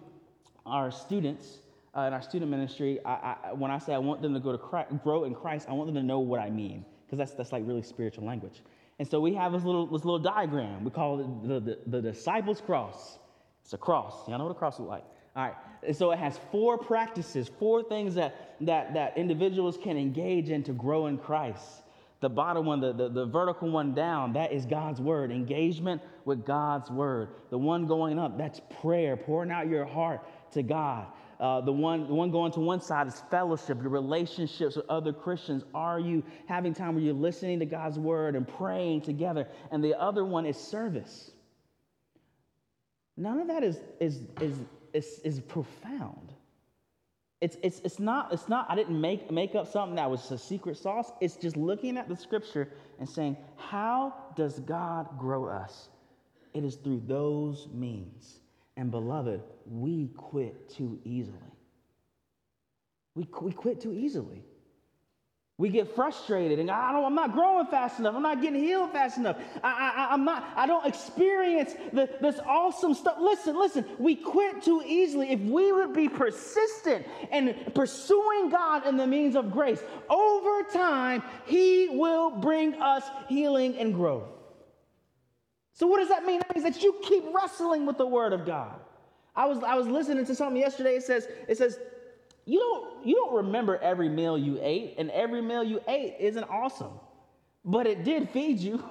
our 0.67 0.91
students 0.91 1.59
uh, 1.97 2.03
in 2.03 2.13
our 2.13 2.23
student 2.23 2.51
ministry, 2.51 2.99
I, 3.05 3.37
I, 3.45 3.53
when 3.53 3.71
I 3.71 3.79
say 3.79 3.95
I 3.95 3.99
want 3.99 4.23
them 4.23 4.35
to 4.35 4.41
go 4.41 4.53
to 4.53 4.59
Christ, 4.59 4.91
grow 5.03 5.25
in 5.25 5.35
Christ, 5.35 5.69
I 5.69 5.73
want 5.73 5.87
them 5.87 5.97
to 5.97 6.03
know 6.03 6.21
what 6.21 6.41
I 6.41 6.51
mean 6.51 6.85
because 7.13 7.29
that's, 7.29 7.37
that's 7.37 7.53
like 7.53 7.63
really 7.67 7.83
spiritual 7.83 8.25
language. 8.25 8.63
And 8.99 9.07
so 9.07 9.21
we 9.21 9.35
have 9.35 9.53
this 9.53 9.65
little, 9.65 9.87
this 9.87 10.03
little 10.03 10.19
diagram. 10.19 10.83
We 10.83 10.91
call 10.91 11.21
it 11.21 11.47
the, 11.47 11.61
the, 11.61 11.79
the 11.89 12.01
disciples' 12.01 12.63
cross. 12.63 13.19
It's 13.63 13.75
a 13.75 13.77
cross. 13.77 14.27
Y'all 14.27 14.39
know 14.39 14.45
what 14.45 14.53
a 14.53 14.59
cross 14.59 14.79
looks 14.79 14.89
like. 14.89 15.05
All 15.37 15.45
right. 15.45 15.55
And 15.87 15.95
so 15.95 16.11
it 16.11 16.19
has 16.19 16.41
four 16.51 16.79
practices, 16.79 17.51
four 17.59 17.83
things 17.83 18.15
that, 18.15 18.57
that, 18.63 18.95
that 18.95 19.19
individuals 19.19 19.77
can 19.77 19.99
engage 19.99 20.49
in 20.49 20.63
to 20.63 20.73
grow 20.73 21.09
in 21.09 21.19
Christ. 21.19 21.83
The 22.21 22.31
bottom 22.31 22.65
one, 22.65 22.81
the, 22.81 22.95
the, 22.95 23.11
the 23.11 23.27
vertical 23.27 23.71
one 23.71 23.93
down, 23.93 24.33
that 24.33 24.51
is 24.51 24.65
God's 24.65 25.03
word, 25.03 25.31
engagement 25.31 26.01
with 26.25 26.47
God's 26.47 26.91
word. 26.91 27.29
The 27.51 27.59
one 27.59 27.87
going 27.87 28.19
up, 28.19 28.39
that's 28.39 28.63
prayer, 28.81 29.19
pouring 29.19 29.51
out 29.51 29.69
your 29.69 29.85
heart 29.85 30.27
to 30.53 30.63
God. 30.63 31.09
Uh, 31.43 31.61
the, 31.61 31.73
one, 31.73 32.07
the 32.07 32.15
one 32.15 32.31
going 32.31 32.53
to 32.53 32.61
one 32.61 32.81
side 32.81 33.09
is 33.09 33.21
fellowship, 33.29 33.83
your 33.83 33.91
relationships 33.91 34.77
with 34.77 34.89
other 34.89 35.13
Christians. 35.13 35.65
Are 35.75 35.99
you 35.99 36.23
having 36.47 36.73
time 36.73 36.95
where 36.95 37.03
you're 37.03 37.15
listening 37.15 37.59
to 37.59 37.67
God's 37.67 37.99
word 37.99 38.37
and 38.37 38.47
praying 38.47 39.01
together? 39.01 39.49
And 39.73 39.83
the 39.83 40.01
other 40.01 40.25
one 40.25 40.47
is 40.47 40.57
service. 40.57 41.33
None 43.17 43.41
of 43.41 43.49
that 43.49 43.65
is, 43.65 43.81
is, 43.99 44.21
is, 44.41 44.57
is, 44.93 45.21
is 45.25 45.41
profound. 45.41 46.33
It's, 47.41 47.57
it's, 47.61 47.81
it's, 47.81 47.99
not, 47.99 48.33
it's 48.33 48.49
not, 48.49 48.67
I 48.69 48.77
didn't 48.77 49.01
make, 49.01 49.29
make 49.33 49.57
up 49.57 49.67
something 49.67 49.97
that 49.97 50.09
was 50.09 50.31
a 50.31 50.39
secret 50.39 50.77
sauce. 50.77 51.11
It's 51.21 51.35
just 51.35 51.57
looking 51.57 51.99
at 51.99 52.09
the 52.09 52.15
scripture 52.15 52.69
and 53.01 53.09
saying, 53.09 53.37
how 53.57 54.15
does 54.37 54.61
God 54.61 55.19
grow 55.19 55.47
us? 55.47 55.89
It 56.55 56.63
is 56.63 56.77
through 56.77 57.03
those 57.09 57.67
means. 57.75 58.42
And 58.77 58.91
beloved, 58.91 59.43
we 59.67 60.09
quit 60.17 60.71
too 60.71 60.99
easily. 61.05 61.39
We, 63.15 63.29
we 63.43 63.53
quit 63.53 63.81
too 63.81 63.93
easily. 63.93 64.43
We 65.59 65.69
get 65.69 65.95
frustrated 65.95 66.59
and 66.59 66.71
I 66.71 66.93
don't, 66.93 67.05
I'm 67.05 67.15
not 67.15 67.33
growing 67.33 67.67
fast 67.67 68.01
enough. 68.01 68.17
I'm 68.17 68.23
not 68.23 68.41
getting 68.41 68.61
healed 68.61 68.91
fast 68.91 69.19
enough. 69.19 69.37
I, 69.63 70.09
I, 70.11 70.15
am 70.15 70.25
not, 70.25 70.49
I 70.57 70.67
don't 70.67 70.85
experience 70.87 71.75
the, 71.93 72.09
this 72.21 72.41
awesome 72.47 72.95
stuff. 72.95 73.19
Listen, 73.21 73.57
listen, 73.57 73.85
we 73.99 74.17
quit 74.17 74.63
too 74.63 74.83
easily. 74.85 75.31
If 75.31 75.41
we 75.41 75.71
would 75.71 75.93
be 75.93 76.09
persistent 76.09 77.07
in 77.31 77.55
pursuing 77.75 78.49
God 78.49 78.87
in 78.87 78.97
the 78.97 79.07
means 79.07 79.37
of 79.37 79.53
grace, 79.53 79.81
over 80.09 80.63
time, 80.73 81.23
He 81.45 81.91
will 81.91 82.31
bring 82.31 82.75
us 82.83 83.05
healing 83.29 83.77
and 83.77 83.95
growth. 83.95 84.42
So, 85.75 85.87
what 85.87 85.99
does 85.99 86.09
that 86.09 86.25
mean? 86.25 86.41
That 86.41 86.55
means 86.55 86.65
that 86.65 86.83
you 86.83 86.97
keep 87.03 87.25
wrestling 87.35 87.87
with 87.87 87.99
the 87.99 88.07
Word 88.07 88.33
of 88.33 88.45
God. 88.45 88.79
I 89.35 89.47
was, 89.47 89.63
I 89.63 89.75
was 89.75 89.87
listening 89.87 90.27
to 90.27 90.35
something 90.35 90.61
yesterday. 90.61 90.97
It 90.97 91.03
says, 91.03 91.27
it 91.49 91.57
says, 91.57 91.79
you 92.45 92.59
don't, 92.59 93.07
you 93.07 93.15
don't 93.15 93.35
remember 93.35 93.79
every 93.79 94.09
meal 94.09 94.37
you 94.37 94.59
ate, 94.61 94.95
and 94.99 95.11
every 95.11 95.41
meal 95.41 95.65
you 95.65 95.81
ate 95.89 96.17
isn't 96.19 96.45
awesome, 96.45 96.93
but 97.65 97.87
it 97.87 98.05
did 98.05 98.29
feed 98.31 98.59
you. 98.59 98.83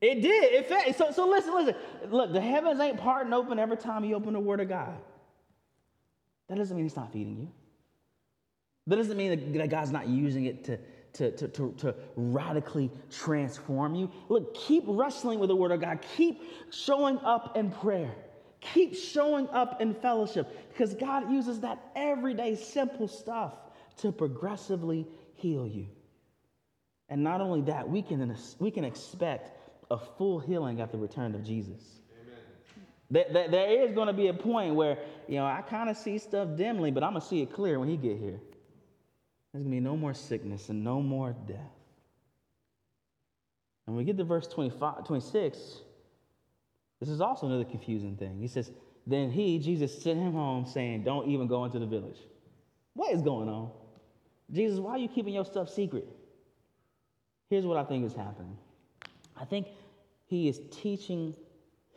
It 0.00 0.22
did. 0.22 0.52
It 0.52 0.66
fed. 0.66 0.96
So, 0.96 1.12
so 1.12 1.28
listen, 1.28 1.54
listen. 1.54 1.74
Look, 2.10 2.32
the 2.32 2.40
heavens 2.40 2.80
ain't 2.80 2.98
parting 2.98 3.32
open 3.32 3.58
every 3.58 3.76
time 3.76 4.04
you 4.04 4.14
open 4.14 4.32
the 4.32 4.40
Word 4.40 4.60
of 4.60 4.68
God. 4.68 4.96
That 6.48 6.56
doesn't 6.56 6.74
mean 6.74 6.86
He's 6.86 6.96
not 6.96 7.12
feeding 7.12 7.36
you. 7.38 7.48
That 8.86 8.96
doesn't 8.96 9.16
mean 9.16 9.52
that 9.52 9.68
God's 9.68 9.92
not 9.92 10.08
using 10.08 10.46
it 10.46 10.64
to, 10.64 10.78
to, 11.14 11.30
to, 11.32 11.48
to, 11.48 11.74
to 11.78 11.94
radically 12.16 12.90
transform 13.10 13.94
you. 13.94 14.10
Look, 14.28 14.54
keep 14.54 14.84
wrestling 14.86 15.38
with 15.38 15.48
the 15.48 15.56
Word 15.56 15.72
of 15.72 15.80
God. 15.80 16.00
Keep 16.16 16.42
showing 16.70 17.18
up 17.18 17.56
in 17.56 17.70
prayer. 17.70 18.14
Keep 18.60 18.94
showing 18.94 19.48
up 19.48 19.80
in 19.80 19.94
fellowship 19.94 20.68
because 20.68 20.94
God 20.94 21.30
uses 21.32 21.60
that 21.60 21.82
everyday 21.96 22.54
simple 22.54 23.08
stuff 23.08 23.54
to 23.98 24.12
progressively 24.12 25.06
heal 25.34 25.66
you. 25.66 25.86
And 27.08 27.24
not 27.24 27.40
only 27.40 27.62
that, 27.62 27.88
we 27.88 28.02
can, 28.02 28.36
we 28.58 28.70
can 28.70 28.84
expect 28.84 29.56
a 29.90 29.98
full 29.98 30.38
healing 30.38 30.80
at 30.80 30.92
the 30.92 30.98
return 30.98 31.34
of 31.34 31.42
Jesus. 31.42 31.82
There, 33.10 33.48
there 33.48 33.82
is 33.82 33.92
going 33.92 34.06
to 34.06 34.12
be 34.12 34.28
a 34.28 34.34
point 34.34 34.76
where, 34.76 34.98
you 35.26 35.36
know, 35.36 35.44
I 35.44 35.62
kind 35.62 35.90
of 35.90 35.96
see 35.96 36.18
stuff 36.18 36.56
dimly, 36.56 36.92
but 36.92 37.02
I'm 37.02 37.10
going 37.10 37.22
to 37.22 37.26
see 37.26 37.42
it 37.42 37.52
clear 37.52 37.80
when 37.80 37.88
he 37.88 37.96
get 37.96 38.18
here. 38.18 38.40
There's 39.52 39.64
going 39.64 39.74
to 39.74 39.76
be 39.76 39.80
no 39.80 39.96
more 39.96 40.14
sickness 40.14 40.68
and 40.68 40.84
no 40.84 41.02
more 41.02 41.34
death. 41.46 41.58
And 43.86 43.96
we 43.96 44.04
get 44.04 44.16
to 44.18 44.24
verse 44.24 44.46
25, 44.46 45.04
26, 45.06 45.58
this 47.00 47.08
is 47.08 47.20
also 47.20 47.46
another 47.46 47.64
confusing 47.64 48.16
thing. 48.16 48.38
He 48.38 48.46
says, 48.46 48.70
Then 49.06 49.30
he, 49.30 49.58
Jesus, 49.58 50.02
sent 50.02 50.20
him 50.20 50.32
home 50.32 50.66
saying, 50.66 51.02
Don't 51.02 51.28
even 51.28 51.48
go 51.48 51.64
into 51.64 51.78
the 51.78 51.86
village. 51.86 52.18
What 52.94 53.12
is 53.12 53.22
going 53.22 53.48
on? 53.48 53.70
Jesus, 54.52 54.78
why 54.78 54.92
are 54.92 54.98
you 54.98 55.08
keeping 55.08 55.34
your 55.34 55.44
stuff 55.44 55.70
secret? 55.70 56.06
Here's 57.48 57.66
what 57.66 57.76
I 57.76 57.84
think 57.84 58.04
is 58.04 58.14
happening 58.14 58.56
I 59.36 59.44
think 59.44 59.66
he 60.26 60.48
is 60.48 60.60
teaching 60.70 61.34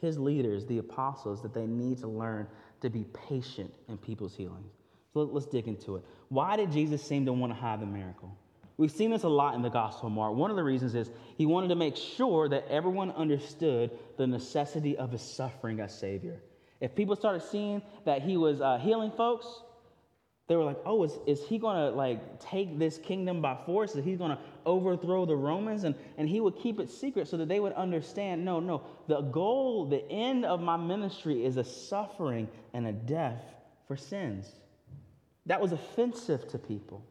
his 0.01 0.17
leaders, 0.17 0.65
the 0.65 0.79
apostles, 0.79 1.41
that 1.43 1.53
they 1.53 1.67
need 1.67 1.99
to 1.99 2.07
learn 2.07 2.47
to 2.81 2.89
be 2.89 3.05
patient 3.27 3.73
in 3.87 3.97
people's 3.97 4.35
healing. 4.35 4.63
So 5.13 5.21
let's 5.21 5.45
dig 5.45 5.67
into 5.67 5.97
it. 5.97 6.03
Why 6.29 6.55
did 6.57 6.71
Jesus 6.71 7.03
seem 7.03 7.25
to 7.27 7.33
want 7.33 7.53
to 7.53 7.59
hide 7.59 7.79
the 7.79 7.85
miracle? 7.85 8.35
We've 8.77 8.91
seen 8.91 9.11
this 9.11 9.23
a 9.23 9.29
lot 9.29 9.53
in 9.53 9.61
the 9.61 9.69
Gospel 9.69 10.07
of 10.07 10.13
Mark. 10.13 10.33
One 10.33 10.49
of 10.49 10.57
the 10.57 10.63
reasons 10.63 10.95
is 10.95 11.11
he 11.37 11.45
wanted 11.45 11.67
to 11.67 11.75
make 11.75 11.95
sure 11.95 12.49
that 12.49 12.67
everyone 12.67 13.11
understood 13.11 13.91
the 14.17 14.25
necessity 14.25 14.97
of 14.97 15.11
his 15.11 15.21
suffering 15.21 15.79
as 15.79 15.97
Savior. 15.97 16.41
If 16.81 16.95
people 16.95 17.15
started 17.15 17.43
seeing 17.43 17.83
that 18.05 18.23
he 18.23 18.35
was 18.35 18.61
uh, 18.61 18.79
healing 18.79 19.11
folks, 19.11 19.45
they 20.47 20.55
were 20.55 20.63
like, 20.63 20.79
oh, 20.85 21.03
is, 21.03 21.17
is 21.27 21.45
he 21.47 21.59
going 21.59 21.77
to 21.77 21.95
like 21.95 22.39
take 22.39 22.79
this 22.79 22.97
kingdom 22.97 23.41
by 23.41 23.55
force? 23.65 23.95
Is 23.95 24.03
he 24.03 24.15
going 24.15 24.31
to 24.31 24.39
overthrow 24.65 25.25
the 25.25 25.35
Romans? 25.35 25.83
And, 25.83 25.93
and 26.17 26.27
he 26.27 26.39
would 26.39 26.57
keep 26.57 26.79
it 26.79 26.89
secret 26.89 27.27
so 27.27 27.37
that 27.37 27.47
they 27.47 27.59
would 27.59 27.73
understand, 27.73 28.43
no, 28.43 28.59
no, 28.59 28.81
the 29.07 29.21
goal, 29.21 29.85
the 29.85 30.03
end 30.11 30.45
of 30.45 30.59
my 30.59 30.75
ministry 30.75 31.45
is 31.45 31.57
a 31.57 31.63
suffering 31.63 32.49
and 32.73 32.87
a 32.87 32.91
death 32.91 33.43
for 33.87 33.95
sins. 33.95 34.47
That 35.45 35.61
was 35.61 35.71
offensive 35.71 36.47
to 36.49 36.57
people. 36.57 37.05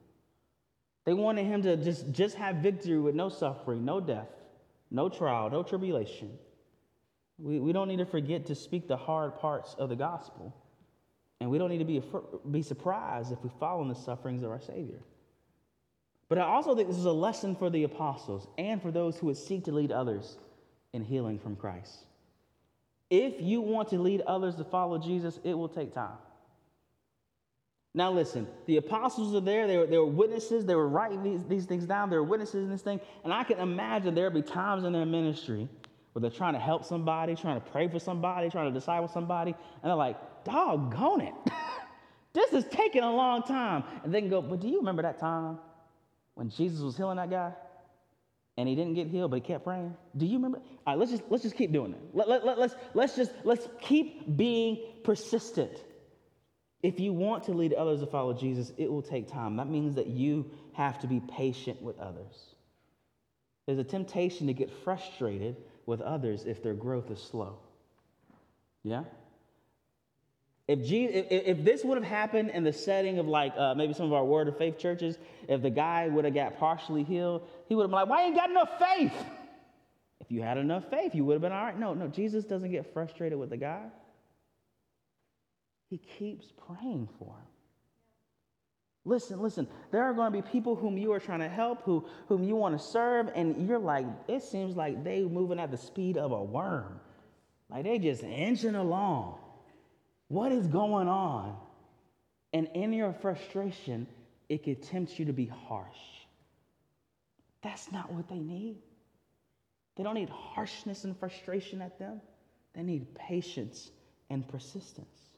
They 1.04 1.14
wanted 1.14 1.46
him 1.46 1.62
to 1.62 1.76
just, 1.76 2.10
just 2.12 2.36
have 2.36 2.56
victory 2.56 2.98
with 2.98 3.14
no 3.14 3.28
suffering, 3.28 3.84
no 3.84 4.00
death, 4.00 4.28
no 4.90 5.08
trial, 5.08 5.50
no 5.50 5.62
tribulation. 5.62 6.30
We, 7.38 7.58
we 7.58 7.72
don't 7.72 7.88
need 7.88 7.98
to 7.98 8.06
forget 8.06 8.46
to 8.46 8.54
speak 8.54 8.86
the 8.86 8.96
hard 8.96 9.38
parts 9.38 9.74
of 9.78 9.88
the 9.88 9.96
gospel. 9.96 10.54
And 11.40 11.50
we 11.50 11.58
don't 11.58 11.70
need 11.70 11.78
to 11.78 11.84
be, 11.84 12.02
be 12.50 12.62
surprised 12.62 13.32
if 13.32 13.42
we 13.42 13.50
follow 13.58 13.82
in 13.82 13.88
the 13.88 13.96
sufferings 13.96 14.44
of 14.44 14.50
our 14.50 14.60
Savior. 14.60 15.00
But 16.28 16.38
I 16.38 16.42
also 16.42 16.76
think 16.76 16.88
this 16.88 16.96
is 16.96 17.04
a 17.04 17.12
lesson 17.12 17.56
for 17.56 17.68
the 17.68 17.82
apostles 17.82 18.46
and 18.56 18.80
for 18.80 18.90
those 18.92 19.18
who 19.18 19.26
would 19.26 19.36
seek 19.36 19.64
to 19.64 19.72
lead 19.72 19.90
others 19.90 20.38
in 20.92 21.02
healing 21.02 21.38
from 21.38 21.56
Christ. 21.56 22.04
If 23.10 23.40
you 23.40 23.60
want 23.60 23.88
to 23.88 23.98
lead 23.98 24.22
others 24.22 24.54
to 24.56 24.64
follow 24.64 24.98
Jesus, 24.98 25.40
it 25.44 25.52
will 25.52 25.68
take 25.68 25.92
time. 25.92 26.16
Now, 27.94 28.10
listen, 28.10 28.46
the 28.66 28.78
apostles 28.78 29.34
are 29.34 29.40
there. 29.40 29.66
They 29.66 29.76
were, 29.76 29.86
they 29.86 29.98
were 29.98 30.06
witnesses. 30.06 30.64
They 30.64 30.74
were 30.74 30.88
writing 30.88 31.22
these, 31.22 31.44
these 31.44 31.66
things 31.66 31.84
down. 31.84 32.08
They 32.08 32.16
were 32.16 32.22
witnesses 32.22 32.64
in 32.64 32.70
this 32.70 32.80
thing. 32.80 33.00
And 33.22 33.32
I 33.32 33.44
can 33.44 33.58
imagine 33.58 34.14
there'll 34.14 34.30
be 34.30 34.40
times 34.40 34.84
in 34.84 34.92
their 34.92 35.04
ministry 35.04 35.68
where 36.12 36.20
they're 36.20 36.30
trying 36.30 36.54
to 36.54 36.58
help 36.58 36.84
somebody, 36.84 37.34
trying 37.34 37.60
to 37.60 37.70
pray 37.70 37.88
for 37.88 37.98
somebody, 37.98 38.48
trying 38.48 38.72
to 38.72 38.78
disciple 38.78 39.08
somebody. 39.08 39.50
And 39.50 39.90
they're 39.90 39.94
like, 39.94 40.16
doggone 40.44 41.20
it. 41.20 41.34
this 42.32 42.52
is 42.52 42.64
taking 42.70 43.02
a 43.02 43.14
long 43.14 43.42
time. 43.42 43.84
And 44.04 44.14
they 44.14 44.20
can 44.20 44.30
go, 44.30 44.40
but 44.40 44.60
do 44.60 44.68
you 44.68 44.78
remember 44.78 45.02
that 45.02 45.18
time 45.18 45.58
when 46.34 46.48
Jesus 46.48 46.80
was 46.80 46.96
healing 46.96 47.16
that 47.16 47.30
guy? 47.30 47.52
And 48.56 48.68
he 48.68 48.74
didn't 48.74 48.94
get 48.94 49.06
healed, 49.06 49.30
but 49.30 49.36
he 49.36 49.40
kept 49.40 49.64
praying. 49.64 49.94
Do 50.16 50.26
you 50.26 50.36
remember? 50.36 50.58
All 50.86 50.94
right, 50.94 50.98
let's 50.98 51.10
just, 51.10 51.24
let's 51.30 51.42
just 51.42 51.56
keep 51.56 51.72
doing 51.72 51.92
it. 51.92 52.00
Let, 52.12 52.28
let, 52.28 52.44
let, 52.44 52.58
let's, 52.58 52.74
let's 52.94 53.16
just, 53.16 53.32
let's 53.44 53.68
keep 53.80 54.36
being 54.36 54.78
persistent. 55.04 55.84
If 56.82 56.98
you 56.98 57.12
want 57.12 57.44
to 57.44 57.52
lead 57.52 57.74
others 57.74 58.00
to 58.00 58.06
follow 58.06 58.32
Jesus, 58.32 58.72
it 58.76 58.90
will 58.90 59.02
take 59.02 59.30
time. 59.30 59.56
That 59.56 59.68
means 59.68 59.94
that 59.94 60.08
you 60.08 60.50
have 60.72 60.98
to 61.00 61.06
be 61.06 61.20
patient 61.20 61.80
with 61.80 61.98
others. 61.98 62.54
There's 63.66 63.78
a 63.78 63.84
temptation 63.84 64.48
to 64.48 64.52
get 64.52 64.70
frustrated 64.82 65.56
with 65.86 66.00
others 66.00 66.44
if 66.44 66.62
their 66.62 66.74
growth 66.74 67.10
is 67.10 67.22
slow. 67.22 67.58
Yeah? 68.82 69.04
If, 70.66 70.84
Jesus, 70.84 71.26
if, 71.30 71.58
if 71.58 71.64
this 71.64 71.84
would 71.84 71.98
have 71.98 72.06
happened 72.06 72.50
in 72.50 72.64
the 72.64 72.72
setting 72.72 73.18
of 73.18 73.26
like 73.26 73.52
uh, 73.56 73.74
maybe 73.74 73.92
some 73.92 74.06
of 74.06 74.12
our 74.12 74.24
Word 74.24 74.48
of 74.48 74.56
Faith 74.56 74.78
churches, 74.78 75.18
if 75.48 75.62
the 75.62 75.70
guy 75.70 76.08
would 76.08 76.24
have 76.24 76.34
got 76.34 76.58
partially 76.58 77.04
healed, 77.04 77.46
he 77.68 77.74
would 77.74 77.82
have 77.82 77.90
been 77.90 78.00
like, 78.00 78.08
Why 78.08 78.22
ain't 78.22 78.34
got 78.34 78.50
enough 78.50 78.70
faith? 78.78 79.12
If 80.20 80.30
you 80.30 80.42
had 80.42 80.58
enough 80.58 80.88
faith, 80.88 81.14
you 81.14 81.24
would 81.24 81.34
have 81.34 81.42
been 81.42 81.52
all 81.52 81.64
right. 81.64 81.78
No, 81.78 81.94
no, 81.94 82.08
Jesus 82.08 82.44
doesn't 82.44 82.70
get 82.70 82.92
frustrated 82.92 83.38
with 83.38 83.50
the 83.50 83.56
guy. 83.56 83.82
He 85.92 85.98
keeps 85.98 86.46
praying 86.66 87.06
for 87.18 87.26
him. 87.26 87.46
Listen, 89.04 89.42
listen, 89.42 89.68
there 89.90 90.02
are 90.04 90.14
going 90.14 90.32
to 90.32 90.42
be 90.42 90.48
people 90.50 90.74
whom 90.74 90.96
you 90.96 91.12
are 91.12 91.20
trying 91.20 91.40
to 91.40 91.50
help, 91.50 91.82
who, 91.82 92.06
whom 92.28 92.42
you 92.42 92.56
want 92.56 92.78
to 92.78 92.82
serve, 92.82 93.28
and 93.34 93.68
you're 93.68 93.78
like, 93.78 94.06
it 94.26 94.42
seems 94.42 94.74
like 94.74 95.04
they 95.04 95.20
moving 95.20 95.60
at 95.60 95.70
the 95.70 95.76
speed 95.76 96.16
of 96.16 96.32
a 96.32 96.42
worm. 96.42 96.98
Like 97.68 97.84
they 97.84 97.98
just 97.98 98.22
inching 98.22 98.74
along. 98.74 99.38
What 100.28 100.50
is 100.50 100.66
going 100.66 101.08
on? 101.08 101.58
And 102.54 102.70
in 102.72 102.94
your 102.94 103.12
frustration, 103.12 104.06
it 104.48 104.64
could 104.64 104.82
tempt 104.82 105.18
you 105.18 105.26
to 105.26 105.34
be 105.34 105.44
harsh. 105.44 105.86
That's 107.60 107.92
not 107.92 108.10
what 108.10 108.30
they 108.30 108.38
need. 108.38 108.78
They 109.96 110.04
don't 110.04 110.14
need 110.14 110.30
harshness 110.30 111.04
and 111.04 111.14
frustration 111.18 111.82
at 111.82 111.98
them. 111.98 112.22
They 112.74 112.82
need 112.82 113.14
patience 113.14 113.90
and 114.30 114.48
persistence. 114.48 115.31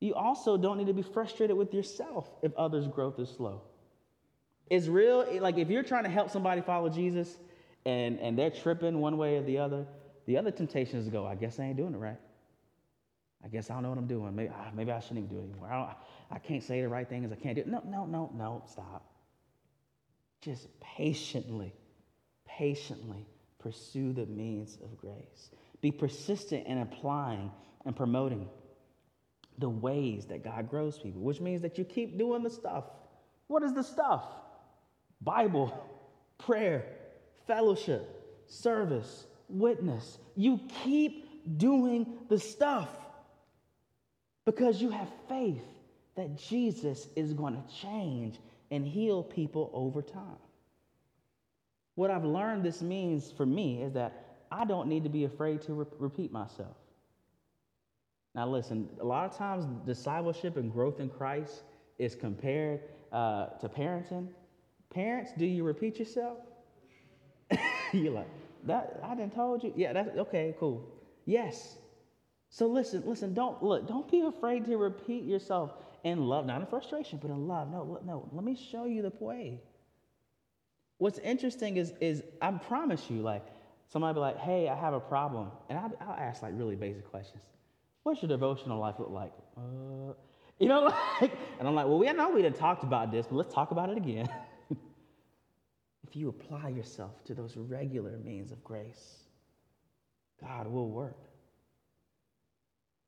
You 0.00 0.14
also 0.14 0.56
don't 0.56 0.78
need 0.78 0.88
to 0.88 0.92
be 0.92 1.02
frustrated 1.02 1.56
with 1.56 1.72
yourself 1.72 2.28
if 2.42 2.54
others' 2.56 2.86
growth 2.86 3.18
is 3.18 3.30
slow. 3.30 3.62
It's 4.68 4.88
real, 4.88 5.26
like 5.40 5.58
if 5.58 5.68
you're 5.68 5.82
trying 5.82 6.04
to 6.04 6.10
help 6.10 6.30
somebody 6.30 6.60
follow 6.60 6.88
Jesus 6.88 7.36
and, 7.84 8.18
and 8.18 8.38
they're 8.38 8.50
tripping 8.50 9.00
one 9.00 9.16
way 9.16 9.36
or 9.36 9.42
the 9.42 9.58
other, 9.58 9.86
the 10.26 10.36
other 10.36 10.50
temptation 10.50 10.98
is 10.98 11.06
to 11.06 11.10
go, 11.10 11.24
I 11.26 11.36
guess 11.36 11.58
I 11.60 11.64
ain't 11.64 11.76
doing 11.76 11.94
it 11.94 11.98
right. 11.98 12.18
I 13.44 13.48
guess 13.48 13.70
I 13.70 13.74
don't 13.74 13.84
know 13.84 13.90
what 13.90 13.98
I'm 13.98 14.08
doing. 14.08 14.34
Maybe, 14.34 14.50
ah, 14.52 14.70
maybe 14.74 14.90
I 14.90 14.98
shouldn't 14.98 15.18
even 15.18 15.28
do 15.28 15.38
it 15.38 15.50
anymore. 15.50 15.72
I, 15.72 15.94
I 16.30 16.38
can't 16.40 16.62
say 16.62 16.80
the 16.80 16.88
right 16.88 17.08
things. 17.08 17.30
I 17.30 17.36
can't 17.36 17.54
do 17.54 17.60
it. 17.60 17.68
No, 17.68 17.80
no, 17.86 18.04
no, 18.04 18.30
no, 18.34 18.64
stop. 18.66 19.08
Just 20.42 20.68
patiently, 20.80 21.72
patiently 22.44 23.24
pursue 23.60 24.12
the 24.12 24.26
means 24.26 24.78
of 24.82 24.96
grace. 24.96 25.50
Be 25.80 25.92
persistent 25.92 26.66
in 26.66 26.78
applying 26.78 27.52
and 27.84 27.94
promoting 27.94 28.48
the 29.58 29.68
ways 29.68 30.26
that 30.26 30.44
God 30.44 30.68
grows 30.68 30.98
people, 30.98 31.20
which 31.20 31.40
means 31.40 31.62
that 31.62 31.78
you 31.78 31.84
keep 31.84 32.18
doing 32.18 32.42
the 32.42 32.50
stuff. 32.50 32.84
What 33.46 33.62
is 33.62 33.72
the 33.72 33.82
stuff? 33.82 34.24
Bible, 35.20 35.72
prayer, 36.38 36.84
fellowship, 37.46 38.44
service, 38.46 39.26
witness. 39.48 40.18
You 40.34 40.60
keep 40.84 41.58
doing 41.58 42.06
the 42.28 42.38
stuff 42.38 42.88
because 44.44 44.80
you 44.80 44.90
have 44.90 45.08
faith 45.28 45.62
that 46.16 46.36
Jesus 46.36 47.08
is 47.14 47.32
going 47.32 47.54
to 47.54 47.74
change 47.82 48.38
and 48.70 48.86
heal 48.86 49.22
people 49.22 49.70
over 49.72 50.02
time. 50.02 50.38
What 51.94 52.10
I've 52.10 52.24
learned 52.24 52.62
this 52.62 52.82
means 52.82 53.30
for 53.30 53.46
me 53.46 53.82
is 53.82 53.92
that 53.94 54.36
I 54.50 54.64
don't 54.64 54.88
need 54.88 55.04
to 55.04 55.10
be 55.10 55.24
afraid 55.24 55.62
to 55.62 55.74
re- 55.74 55.86
repeat 55.98 56.32
myself. 56.32 56.76
Now, 58.36 58.46
listen, 58.46 58.86
a 59.00 59.04
lot 59.04 59.24
of 59.24 59.34
times 59.34 59.64
discipleship 59.86 60.58
and 60.58 60.70
growth 60.70 61.00
in 61.00 61.08
Christ 61.08 61.62
is 61.98 62.14
compared 62.14 62.82
uh, 63.10 63.46
to 63.60 63.68
parenting. 63.68 64.28
Parents, 64.90 65.32
do 65.38 65.46
you 65.46 65.64
repeat 65.64 65.98
yourself? 65.98 66.36
You're 67.92 68.12
like, 68.12 68.28
that 68.64 69.00
I 69.02 69.14
didn't 69.14 69.34
told 69.34 69.64
you. 69.64 69.72
Yeah, 69.74 69.94
that's 69.94 70.14
okay, 70.18 70.54
cool. 70.60 70.86
Yes. 71.24 71.76
So 72.50 72.66
listen, 72.66 73.04
listen, 73.06 73.32
don't 73.32 73.62
look, 73.62 73.88
don't 73.88 74.10
be 74.10 74.20
afraid 74.20 74.66
to 74.66 74.76
repeat 74.76 75.24
yourself 75.24 75.72
in 76.04 76.26
love, 76.26 76.44
not 76.44 76.60
in 76.60 76.66
frustration, 76.66 77.18
but 77.20 77.30
in 77.30 77.48
love. 77.48 77.70
No, 77.70 77.98
no, 78.04 78.28
let 78.32 78.44
me 78.44 78.54
show 78.54 78.84
you 78.84 79.00
the 79.00 79.12
way. 79.18 79.62
What's 80.98 81.18
interesting 81.20 81.78
is, 81.78 81.94
is 82.02 82.22
I 82.42 82.50
promise 82.52 83.08
you, 83.08 83.22
like, 83.22 83.46
somebody 83.88 84.14
be 84.14 84.20
like, 84.20 84.38
hey, 84.38 84.68
I 84.68 84.76
have 84.76 84.92
a 84.92 85.00
problem. 85.00 85.50
And 85.70 85.78
I'll, 85.78 85.92
I'll 86.02 86.16
ask 86.16 86.42
like 86.42 86.52
really 86.54 86.76
basic 86.76 87.10
questions. 87.10 87.42
What's 88.06 88.22
your 88.22 88.28
devotional 88.28 88.78
life 88.78 89.00
look 89.00 89.10
like? 89.10 89.32
Uh, 89.56 90.12
you 90.60 90.68
know, 90.68 90.82
like, 91.20 91.32
and 91.58 91.66
I'm 91.66 91.74
like, 91.74 91.86
well, 91.86 91.98
we 91.98 92.08
I 92.08 92.12
know 92.12 92.30
we 92.30 92.40
done 92.40 92.52
talked 92.52 92.84
about 92.84 93.10
this, 93.10 93.26
but 93.26 93.34
let's 93.34 93.52
talk 93.52 93.72
about 93.72 93.90
it 93.90 93.96
again. 93.96 94.28
if 96.06 96.14
you 96.14 96.28
apply 96.28 96.68
yourself 96.68 97.24
to 97.24 97.34
those 97.34 97.56
regular 97.56 98.16
means 98.18 98.52
of 98.52 98.62
grace, 98.62 99.24
God 100.40 100.68
will 100.68 100.88
work. 100.88 101.18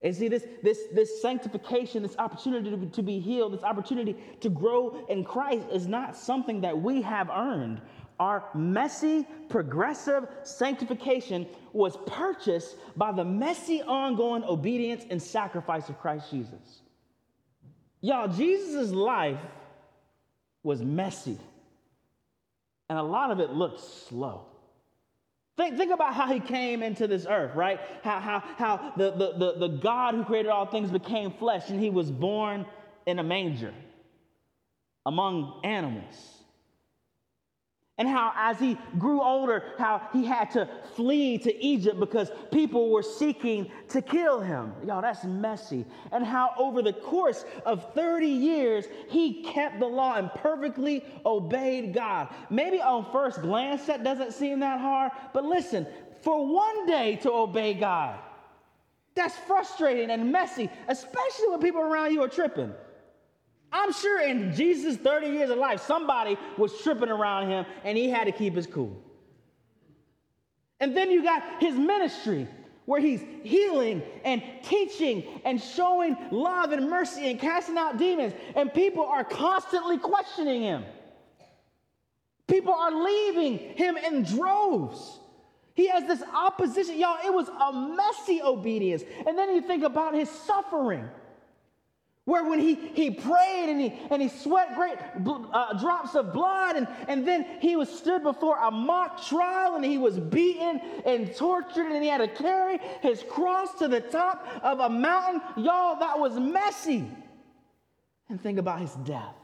And 0.02 0.16
see, 0.16 0.26
this, 0.26 0.44
this, 0.64 0.80
this 0.92 1.22
sanctification, 1.22 2.02
this 2.02 2.16
opportunity 2.18 2.68
to 2.68 2.76
be, 2.76 2.86
to 2.88 3.02
be 3.04 3.20
healed, 3.20 3.52
this 3.52 3.62
opportunity 3.62 4.16
to 4.40 4.48
grow 4.48 5.06
in 5.08 5.22
Christ 5.22 5.68
is 5.72 5.86
not 5.86 6.16
something 6.16 6.60
that 6.62 6.76
we 6.76 7.02
have 7.02 7.30
earned. 7.30 7.80
Our 8.18 8.44
messy, 8.54 9.26
progressive 9.48 10.26
sanctification 10.42 11.46
was 11.72 11.96
purchased 12.06 12.76
by 12.96 13.12
the 13.12 13.24
messy, 13.24 13.82
ongoing 13.82 14.42
obedience 14.44 15.04
and 15.08 15.22
sacrifice 15.22 15.88
of 15.88 15.98
Christ 16.00 16.30
Jesus. 16.30 16.82
Y'all, 18.00 18.28
Jesus' 18.28 18.90
life 18.90 19.38
was 20.62 20.82
messy, 20.82 21.38
and 22.88 22.98
a 22.98 23.02
lot 23.02 23.30
of 23.30 23.40
it 23.40 23.50
looked 23.50 23.80
slow. 23.80 24.46
Think, 25.56 25.76
think 25.76 25.92
about 25.92 26.14
how 26.14 26.32
he 26.32 26.38
came 26.38 26.84
into 26.84 27.08
this 27.08 27.26
earth, 27.28 27.56
right? 27.56 27.80
How, 28.04 28.20
how, 28.20 28.40
how 28.56 28.92
the, 28.96 29.10
the, 29.10 29.32
the, 29.36 29.68
the 29.68 29.68
God 29.78 30.14
who 30.14 30.24
created 30.24 30.50
all 30.50 30.66
things 30.66 30.90
became 30.90 31.32
flesh 31.32 31.68
and 31.68 31.82
he 31.82 31.90
was 31.90 32.12
born 32.12 32.64
in 33.06 33.18
a 33.18 33.24
manger 33.24 33.74
among 35.04 35.60
animals. 35.64 36.37
And 37.98 38.08
how, 38.08 38.32
as 38.36 38.60
he 38.60 38.78
grew 38.96 39.20
older, 39.20 39.74
how 39.76 40.00
he 40.12 40.24
had 40.24 40.52
to 40.52 40.68
flee 40.94 41.36
to 41.38 41.64
Egypt 41.64 41.98
because 41.98 42.30
people 42.52 42.90
were 42.90 43.02
seeking 43.02 43.70
to 43.88 44.00
kill 44.00 44.40
him. 44.40 44.72
Y'all, 44.86 45.02
that's 45.02 45.24
messy. 45.24 45.84
And 46.12 46.24
how, 46.24 46.54
over 46.56 46.80
the 46.80 46.92
course 46.92 47.44
of 47.66 47.92
30 47.94 48.26
years, 48.26 48.84
he 49.08 49.42
kept 49.42 49.80
the 49.80 49.86
law 49.86 50.14
and 50.14 50.32
perfectly 50.34 51.04
obeyed 51.26 51.92
God. 51.92 52.28
Maybe 52.50 52.80
on 52.80 53.10
first 53.10 53.42
glance, 53.42 53.86
that 53.86 54.04
doesn't 54.04 54.32
seem 54.32 54.60
that 54.60 54.78
hard, 54.78 55.10
but 55.34 55.44
listen, 55.44 55.84
for 56.22 56.46
one 56.46 56.86
day 56.86 57.16
to 57.16 57.32
obey 57.32 57.74
God, 57.74 58.18
that's 59.14 59.36
frustrating 59.36 60.10
and 60.10 60.30
messy, 60.30 60.70
especially 60.86 61.48
when 61.48 61.60
people 61.60 61.80
around 61.80 62.12
you 62.12 62.22
are 62.22 62.28
tripping. 62.28 62.72
I'm 63.72 63.92
sure 63.92 64.20
in 64.26 64.54
Jesus' 64.54 64.96
30 64.96 65.28
years 65.28 65.50
of 65.50 65.58
life, 65.58 65.82
somebody 65.82 66.36
was 66.56 66.80
tripping 66.82 67.10
around 67.10 67.48
him 67.48 67.66
and 67.84 67.98
he 67.98 68.08
had 68.08 68.24
to 68.24 68.32
keep 68.32 68.54
his 68.54 68.66
cool. 68.66 69.02
And 70.80 70.96
then 70.96 71.10
you 71.10 71.22
got 71.22 71.42
his 71.60 71.74
ministry 71.76 72.46
where 72.88 73.00
he's 73.00 73.22
healing 73.42 74.02
and 74.24 74.42
teaching 74.62 75.22
and 75.44 75.60
showing 75.60 76.16
love 76.30 76.72
and 76.72 76.88
mercy 76.88 77.30
and 77.30 77.38
casting 77.38 77.76
out 77.76 77.98
demons, 77.98 78.32
and 78.56 78.72
people 78.72 79.04
are 79.04 79.24
constantly 79.24 79.98
questioning 79.98 80.62
him. 80.62 80.84
People 82.46 82.72
are 82.72 82.90
leaving 82.90 83.58
him 83.58 83.98
in 83.98 84.22
droves. 84.22 85.20
He 85.74 85.88
has 85.88 86.04
this 86.04 86.22
opposition. 86.34 86.98
Y'all, 86.98 87.18
it 87.22 87.32
was 87.32 87.48
a 87.48 87.72
messy 87.94 88.40
obedience. 88.40 89.02
And 89.26 89.36
then 89.36 89.54
you 89.54 89.60
think 89.60 89.84
about 89.84 90.14
his 90.14 90.30
suffering 90.30 91.06
where 92.28 92.44
when 92.44 92.58
he, 92.58 92.74
he 92.74 93.10
prayed 93.10 93.70
and 93.70 93.80
he, 93.80 93.98
and 94.10 94.20
he 94.20 94.28
sweat 94.28 94.74
great 94.74 94.98
uh, 95.54 95.78
drops 95.78 96.14
of 96.14 96.30
blood 96.30 96.76
and, 96.76 96.86
and 97.08 97.26
then 97.26 97.46
he 97.58 97.74
was 97.74 97.88
stood 97.88 98.22
before 98.22 98.58
a 98.58 98.70
mock 98.70 99.26
trial 99.26 99.76
and 99.76 99.82
he 99.82 99.96
was 99.96 100.18
beaten 100.18 100.78
and 101.06 101.34
tortured 101.34 101.90
and 101.90 102.02
he 102.02 102.08
had 102.10 102.18
to 102.18 102.28
carry 102.28 102.78
his 103.00 103.24
cross 103.30 103.78
to 103.78 103.88
the 103.88 104.02
top 104.02 104.46
of 104.62 104.78
a 104.80 104.90
mountain. 104.90 105.40
Y'all 105.56 105.98
that 106.00 106.18
was 106.18 106.38
messy. 106.38 107.10
And 108.28 108.38
think 108.38 108.58
about 108.58 108.80
his 108.80 108.92
death 109.06 109.34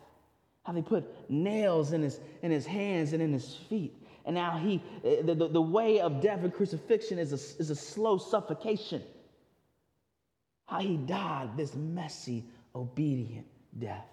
how 0.65 0.75
they 0.75 0.83
put 0.83 1.31
nails 1.31 1.93
in 1.93 2.03
his, 2.03 2.21
in 2.43 2.51
his 2.51 2.67
hands 2.67 3.15
and 3.15 3.23
in 3.23 3.33
his 3.33 3.55
feet. 3.71 3.95
And 4.27 4.35
now 4.35 4.59
he 4.59 4.83
the, 5.03 5.35
the, 5.35 5.49
the 5.49 5.63
way 5.63 6.01
of 6.01 6.21
death 6.21 6.41
and 6.43 6.53
crucifixion 6.53 7.19
is 7.19 7.33
a, 7.33 7.59
is 7.59 7.71
a 7.71 7.77
slow 7.77 8.19
suffocation. 8.19 9.03
How 10.67 10.81
he 10.81 10.99
died 10.99 11.57
this 11.57 11.75
messy 11.75 12.45
obedient 12.75 13.47
death. 13.79 14.07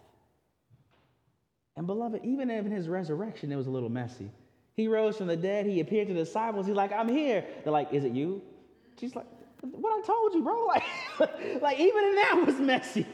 And 1.77 1.87
beloved, 1.87 2.21
even 2.23 2.49
in 2.49 2.69
his 2.69 2.87
resurrection, 2.87 3.51
it 3.51 3.55
was 3.55 3.67
a 3.67 3.71
little 3.71 3.89
messy. 3.89 4.29
He 4.75 4.87
rose 4.87 5.17
from 5.17 5.27
the 5.27 5.37
dead. 5.37 5.65
He 5.65 5.79
appeared 5.79 6.07
to 6.07 6.13
the 6.13 6.23
disciples. 6.23 6.65
He's 6.65 6.75
like, 6.75 6.91
I'm 6.91 7.07
here. 7.07 7.45
They're 7.63 7.73
like, 7.73 7.93
Is 7.93 8.03
it 8.03 8.13
you? 8.13 8.41
She's 8.99 9.15
like, 9.15 9.25
What 9.61 9.99
I 9.99 10.05
told 10.05 10.33
you, 10.33 10.43
bro. 10.43 10.65
Like, 11.19 11.61
like 11.61 11.79
even 11.79 12.03
in 12.05 12.15
that 12.15 12.43
was 12.45 12.59
messy. 12.59 13.05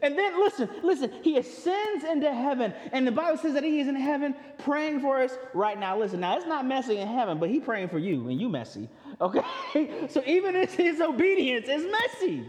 And 0.00 0.16
then 0.16 0.40
listen, 0.40 0.68
listen, 0.82 1.10
he 1.22 1.38
ascends 1.38 2.04
into 2.04 2.32
heaven, 2.32 2.72
and 2.92 3.06
the 3.06 3.10
Bible 3.10 3.36
says 3.36 3.54
that 3.54 3.64
he 3.64 3.80
is 3.80 3.88
in 3.88 3.96
heaven 3.96 4.34
praying 4.58 5.00
for 5.00 5.20
us 5.20 5.36
right 5.54 5.78
now. 5.78 5.98
Listen, 5.98 6.20
now 6.20 6.36
it's 6.36 6.46
not 6.46 6.66
messy 6.66 6.98
in 6.98 7.08
heaven, 7.08 7.38
but 7.38 7.50
he 7.50 7.58
praying 7.58 7.88
for 7.88 7.98
you, 7.98 8.28
and 8.28 8.40
you 8.40 8.48
messy. 8.48 8.88
Okay? 9.20 9.42
So 10.08 10.22
even 10.26 10.54
his 10.54 11.00
obedience 11.00 11.68
is 11.68 11.84
messy. 11.90 12.44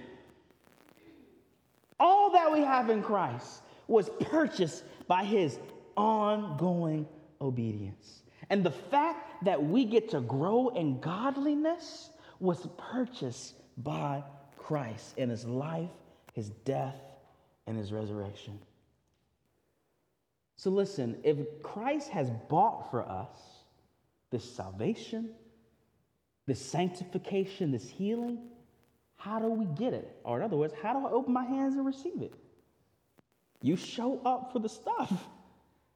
All 1.99 2.31
that 2.31 2.51
we 2.51 2.61
have 2.61 2.89
in 2.89 3.01
Christ 3.01 3.61
was 3.87 4.09
purchased 4.19 4.83
by 5.07 5.23
his 5.23 5.59
ongoing 5.95 7.07
obedience. 7.41 8.23
And 8.49 8.63
the 8.63 8.71
fact 8.71 9.45
that 9.45 9.63
we 9.63 9.85
get 9.85 10.09
to 10.09 10.21
grow 10.21 10.69
in 10.69 10.99
godliness 10.99 12.09
was 12.39 12.67
purchased 12.77 13.55
by 13.77 14.23
Christ 14.57 15.17
in 15.17 15.29
his 15.29 15.45
life, 15.45 15.89
his 16.33 16.49
death, 16.49 16.95
and 17.67 17.77
his 17.77 17.91
resurrection. 17.91 18.59
So 20.55 20.69
listen, 20.69 21.17
if 21.23 21.37
Christ 21.61 22.09
has 22.09 22.29
bought 22.49 22.89
for 22.89 23.07
us 23.07 23.37
this 24.29 24.49
salvation, 24.49 25.31
this 26.45 26.59
sanctification, 26.59 27.71
this 27.71 27.89
healing, 27.89 28.39
how 29.17 29.39
do 29.39 29.49
we 29.49 29.65
get 29.65 29.93
it? 29.93 30.19
Or 30.23 30.37
in 30.37 30.43
other 30.43 30.57
words, 30.57 30.73
how 30.81 30.93
do 30.93 31.05
I 31.05 31.11
open 31.11 31.33
my 31.33 31.45
hands 31.45 31.75
and 31.75 31.85
receive 31.85 32.21
it? 32.21 32.33
You 33.61 33.77
show 33.77 34.19
up 34.25 34.51
for 34.51 34.59
the 34.59 34.69
stuff 34.69 35.11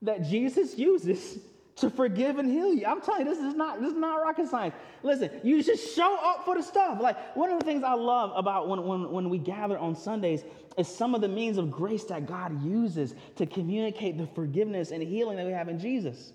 that 0.01 0.23
Jesus 0.23 0.77
uses 0.77 1.39
to 1.77 1.89
forgive 1.89 2.39
and 2.39 2.49
heal 2.49 2.73
you. 2.73 2.85
I'm 2.85 3.01
telling 3.01 3.27
you, 3.27 3.33
this 3.33 3.43
is 3.43 3.53
not 3.53 3.79
this 3.79 3.91
is 3.91 3.97
not 3.97 4.21
rocket 4.21 4.47
science. 4.47 4.73
Listen, 5.03 5.29
you 5.43 5.61
just 5.61 5.95
show 5.95 6.17
up 6.21 6.43
for 6.45 6.55
the 6.55 6.63
stuff. 6.63 6.99
Like 6.99 7.35
one 7.35 7.51
of 7.51 7.59
the 7.59 7.65
things 7.65 7.83
I 7.83 7.93
love 7.93 8.31
about 8.35 8.67
when, 8.67 8.83
when, 8.83 9.11
when 9.11 9.29
we 9.29 9.37
gather 9.37 9.77
on 9.77 9.95
Sundays 9.95 10.43
is 10.77 10.87
some 10.87 11.13
of 11.13 11.21
the 11.21 11.27
means 11.27 11.57
of 11.57 11.69
grace 11.71 12.03
that 12.05 12.25
God 12.25 12.63
uses 12.63 13.13
to 13.35 13.45
communicate 13.45 14.17
the 14.17 14.27
forgiveness 14.27 14.91
and 14.91 15.03
healing 15.03 15.37
that 15.37 15.45
we 15.45 15.51
have 15.51 15.69
in 15.69 15.79
Jesus. 15.79 16.33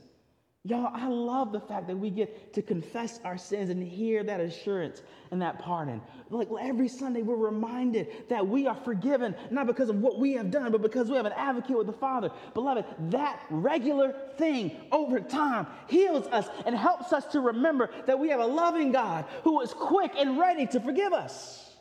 Y'all, 0.64 0.92
I 0.94 1.08
love 1.08 1.50
the 1.50 1.58
fact 1.58 1.88
that 1.88 1.96
we 1.96 2.08
get 2.08 2.52
to 2.54 2.62
confess 2.62 3.18
our 3.24 3.36
sins 3.36 3.68
and 3.68 3.82
hear 3.82 4.22
that 4.22 4.38
assurance 4.38 5.02
and 5.32 5.42
that 5.42 5.58
pardon. 5.58 6.00
Like 6.30 6.48
every 6.60 6.86
Sunday, 6.86 7.22
we're 7.22 7.34
reminded 7.34 8.28
that 8.28 8.46
we 8.46 8.68
are 8.68 8.76
forgiven, 8.76 9.34
not 9.50 9.66
because 9.66 9.88
of 9.88 9.96
what 9.96 10.20
we 10.20 10.34
have 10.34 10.52
done, 10.52 10.70
but 10.70 10.80
because 10.80 11.10
we 11.10 11.16
have 11.16 11.26
an 11.26 11.32
advocate 11.32 11.76
with 11.76 11.88
the 11.88 11.92
Father. 11.92 12.30
Beloved, 12.54 12.84
that 13.10 13.42
regular 13.50 14.14
thing 14.38 14.76
over 14.92 15.18
time 15.18 15.66
heals 15.88 16.28
us 16.28 16.46
and 16.64 16.76
helps 16.76 17.12
us 17.12 17.26
to 17.32 17.40
remember 17.40 17.90
that 18.06 18.20
we 18.20 18.28
have 18.28 18.38
a 18.38 18.46
loving 18.46 18.92
God 18.92 19.24
who 19.42 19.60
is 19.62 19.74
quick 19.74 20.12
and 20.16 20.38
ready 20.38 20.68
to 20.68 20.78
forgive 20.78 21.12
us. 21.12 21.72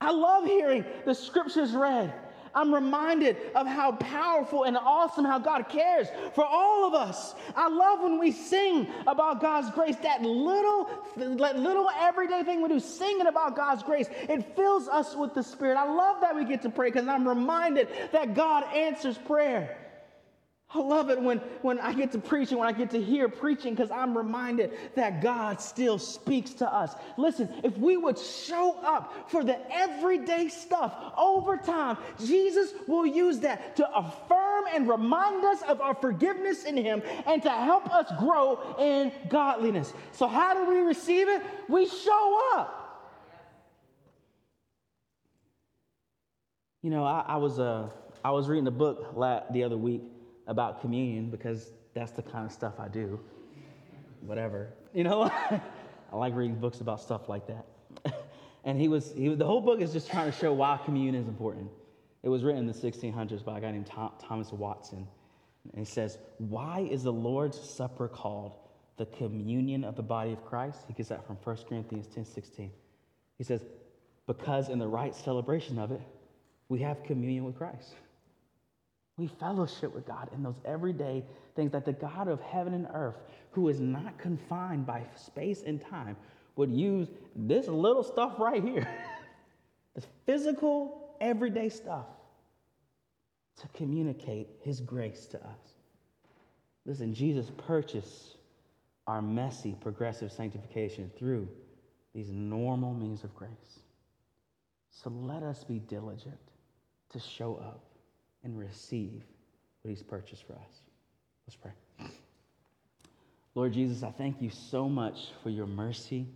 I 0.00 0.12
love 0.12 0.46
hearing 0.46 0.86
the 1.04 1.14
scriptures 1.14 1.72
read 1.72 2.14
I'm 2.54 2.72
reminded 2.72 3.36
of 3.54 3.66
how 3.66 3.92
powerful 3.92 4.64
and 4.64 4.76
awesome 4.76 5.24
how 5.24 5.38
God 5.38 5.68
cares 5.68 6.08
for 6.34 6.44
all 6.44 6.86
of 6.86 6.94
us. 6.94 7.34
I 7.56 7.68
love 7.68 8.00
when 8.00 8.18
we 8.18 8.30
sing 8.32 8.88
about 9.06 9.40
God's 9.40 9.70
grace, 9.70 9.96
that 10.02 10.22
little, 10.22 10.88
that 11.16 11.58
little 11.58 11.90
everyday 11.98 12.42
thing 12.42 12.62
we 12.62 12.68
do, 12.68 12.80
singing 12.80 13.26
about 13.26 13.56
God's 13.56 13.82
grace. 13.82 14.08
It 14.28 14.54
fills 14.56 14.88
us 14.88 15.16
with 15.16 15.34
the 15.34 15.42
Spirit. 15.42 15.76
I 15.76 15.84
love 15.84 16.20
that 16.20 16.34
we 16.34 16.44
get 16.44 16.62
to 16.62 16.70
pray 16.70 16.90
because 16.90 17.08
I'm 17.08 17.26
reminded 17.26 17.88
that 18.12 18.34
God 18.34 18.64
answers 18.74 19.18
prayer. 19.18 19.76
I 20.74 20.80
love 20.80 21.08
it 21.08 21.20
when, 21.20 21.38
when 21.62 21.78
I 21.78 21.92
get 21.92 22.10
to 22.12 22.18
preach 22.18 22.50
and 22.50 22.58
when 22.58 22.68
I 22.68 22.76
get 22.76 22.90
to 22.90 23.00
hear 23.00 23.28
preaching 23.28 23.74
because 23.74 23.92
I'm 23.92 24.16
reminded 24.16 24.72
that 24.96 25.22
God 25.22 25.60
still 25.60 25.98
speaks 25.98 26.52
to 26.54 26.72
us. 26.72 26.96
Listen, 27.16 27.48
if 27.62 27.78
we 27.78 27.96
would 27.96 28.18
show 28.18 28.76
up 28.82 29.30
for 29.30 29.44
the 29.44 29.56
everyday 29.72 30.48
stuff 30.48 30.92
over 31.16 31.56
time, 31.56 31.96
Jesus 32.24 32.72
will 32.88 33.06
use 33.06 33.38
that 33.40 33.76
to 33.76 33.88
affirm 33.96 34.64
and 34.74 34.88
remind 34.88 35.44
us 35.44 35.62
of 35.62 35.80
our 35.80 35.94
forgiveness 35.94 36.64
in 36.64 36.76
Him 36.76 37.02
and 37.24 37.40
to 37.42 37.50
help 37.50 37.88
us 37.94 38.10
grow 38.18 38.74
in 38.80 39.12
godliness. 39.28 39.92
So, 40.10 40.26
how 40.26 40.54
do 40.54 40.68
we 40.68 40.80
receive 40.80 41.28
it? 41.28 41.40
We 41.68 41.86
show 41.86 42.40
up. 42.56 42.80
You 46.82 46.90
know, 46.90 47.04
I, 47.04 47.24
I 47.28 47.36
was, 47.36 47.60
uh, 47.60 47.90
I 48.24 48.32
was 48.32 48.48
reading 48.48 48.66
a 48.66 48.72
book 48.72 49.12
la- 49.14 49.44
the 49.52 49.62
other 49.62 49.76
week 49.76 50.02
about 50.46 50.80
communion 50.80 51.30
because 51.30 51.70
that's 51.94 52.12
the 52.12 52.22
kind 52.22 52.46
of 52.46 52.52
stuff 52.52 52.74
I 52.78 52.88
do. 52.88 53.20
Whatever. 54.22 54.70
You 54.92 55.04
know, 55.04 55.22
I 56.12 56.16
like 56.16 56.34
reading 56.34 56.56
books 56.56 56.80
about 56.80 57.00
stuff 57.00 57.28
like 57.28 57.46
that. 57.46 57.66
and 58.64 58.80
he 58.80 58.88
was, 58.88 59.12
he, 59.16 59.34
the 59.34 59.46
whole 59.46 59.60
book 59.60 59.80
is 59.80 59.92
just 59.92 60.10
trying 60.10 60.30
to 60.30 60.36
show 60.36 60.52
why 60.52 60.78
communion 60.84 61.14
is 61.14 61.28
important. 61.28 61.68
It 62.22 62.28
was 62.28 62.42
written 62.42 62.60
in 62.60 62.66
the 62.66 62.72
1600s 62.72 63.44
by 63.44 63.58
a 63.58 63.60
guy 63.60 63.70
named 63.70 63.86
Tom, 63.86 64.12
Thomas 64.18 64.50
Watson. 64.52 65.06
And 65.72 65.78
he 65.78 65.84
says, 65.84 66.18
Why 66.38 66.86
is 66.90 67.02
the 67.02 67.12
Lord's 67.12 67.58
Supper 67.58 68.08
called 68.08 68.56
the 68.96 69.06
communion 69.06 69.84
of 69.84 69.96
the 69.96 70.02
body 70.02 70.32
of 70.32 70.44
Christ? 70.44 70.80
He 70.86 70.94
gets 70.94 71.08
that 71.08 71.26
from 71.26 71.36
1 71.36 71.56
Corinthians 71.68 72.06
10 72.06 72.24
16. 72.24 72.70
He 73.38 73.44
says, 73.44 73.64
Because 74.26 74.68
in 74.68 74.78
the 74.78 74.86
right 74.86 75.14
celebration 75.14 75.78
of 75.78 75.90
it, 75.90 76.00
we 76.68 76.80
have 76.80 77.02
communion 77.02 77.44
with 77.44 77.56
Christ. 77.56 77.94
We 79.16 79.28
fellowship 79.28 79.94
with 79.94 80.06
God 80.06 80.28
in 80.34 80.42
those 80.42 80.58
everyday 80.64 81.24
things 81.54 81.72
that 81.72 81.84
the 81.84 81.92
God 81.92 82.26
of 82.26 82.40
heaven 82.40 82.74
and 82.74 82.88
earth, 82.92 83.16
who 83.52 83.68
is 83.68 83.78
not 83.78 84.18
confined 84.18 84.86
by 84.86 85.04
space 85.14 85.62
and 85.64 85.80
time, 85.80 86.16
would 86.56 86.70
use 86.70 87.08
this 87.36 87.68
little 87.68 88.02
stuff 88.02 88.38
right 88.38 88.62
here, 88.62 88.88
this 89.94 90.06
physical, 90.26 91.14
everyday 91.20 91.68
stuff, 91.68 92.06
to 93.60 93.68
communicate 93.68 94.48
his 94.62 94.80
grace 94.80 95.26
to 95.26 95.38
us. 95.38 95.74
Listen, 96.84 97.14
Jesus 97.14 97.50
purchased 97.56 98.36
our 99.06 99.22
messy, 99.22 99.76
progressive 99.80 100.32
sanctification 100.32 101.10
through 101.16 101.48
these 102.14 102.30
normal 102.30 102.94
means 102.94 103.22
of 103.22 103.34
grace. 103.34 103.80
So 104.90 105.10
let 105.10 105.42
us 105.42 105.62
be 105.62 105.78
diligent 105.78 106.38
to 107.10 107.20
show 107.20 107.56
up 107.56 107.93
and 108.44 108.58
receive 108.58 109.22
what 109.82 109.90
he's 109.90 110.02
purchased 110.02 110.46
for 110.46 110.52
us. 110.52 110.82
Let's 111.46 111.56
pray. 111.56 111.72
Lord 113.54 113.72
Jesus, 113.72 114.02
I 114.02 114.10
thank 114.10 114.42
you 114.42 114.50
so 114.50 114.88
much 114.88 115.28
for 115.42 115.50
your 115.50 115.66
mercy, 115.66 116.26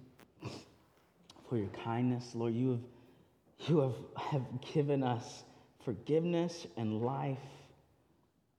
for 1.49 1.57
your 1.57 1.71
kindness. 1.85 2.33
Lord, 2.35 2.55
you 2.55 2.71
have, 2.71 3.69
you 3.69 3.79
have, 3.81 3.95
have 4.17 4.43
given 4.73 5.03
us 5.03 5.45
forgiveness 5.85 6.67
and 6.77 7.03
life. 7.03 7.39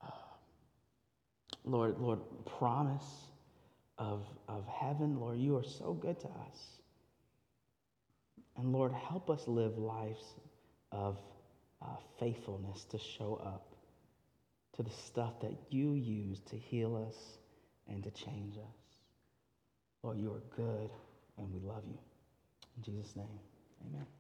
Uh, 0.02 0.12
Lord, 1.64 2.00
Lord, 2.00 2.20
promise 2.46 3.06
of, 3.98 4.24
of 4.48 4.66
heaven. 4.68 5.20
Lord, 5.20 5.40
you 5.40 5.56
are 5.56 5.64
so 5.64 5.94
good 5.94 6.20
to 6.20 6.28
us. 6.28 6.82
And 8.58 8.74
Lord, 8.74 8.92
help 8.92 9.30
us 9.30 9.48
live 9.48 9.78
lives 9.78 10.24
of 10.92 11.18
uh, 11.82 11.96
faithfulness 12.20 12.86
to 12.86 12.98
show 12.98 13.42
up 13.44 13.76
to 14.76 14.84
the 14.84 14.90
stuff 14.90 15.40
that 15.42 15.54
you 15.70 15.94
use 15.94 16.40
to 16.50 16.58
heal 16.58 17.06
us 17.08 17.18
and 17.88 18.04
to 18.04 18.12
change 18.12 18.58
us. 18.58 18.98
Lord, 20.04 20.18
you 20.18 20.32
are 20.32 20.44
good 20.56 20.90
and 21.38 21.52
we 21.54 21.60
love 21.60 21.84
you. 21.86 21.98
In 22.78 22.84
Jesus' 22.84 23.16
name, 23.16 23.40
amen. 23.86 24.19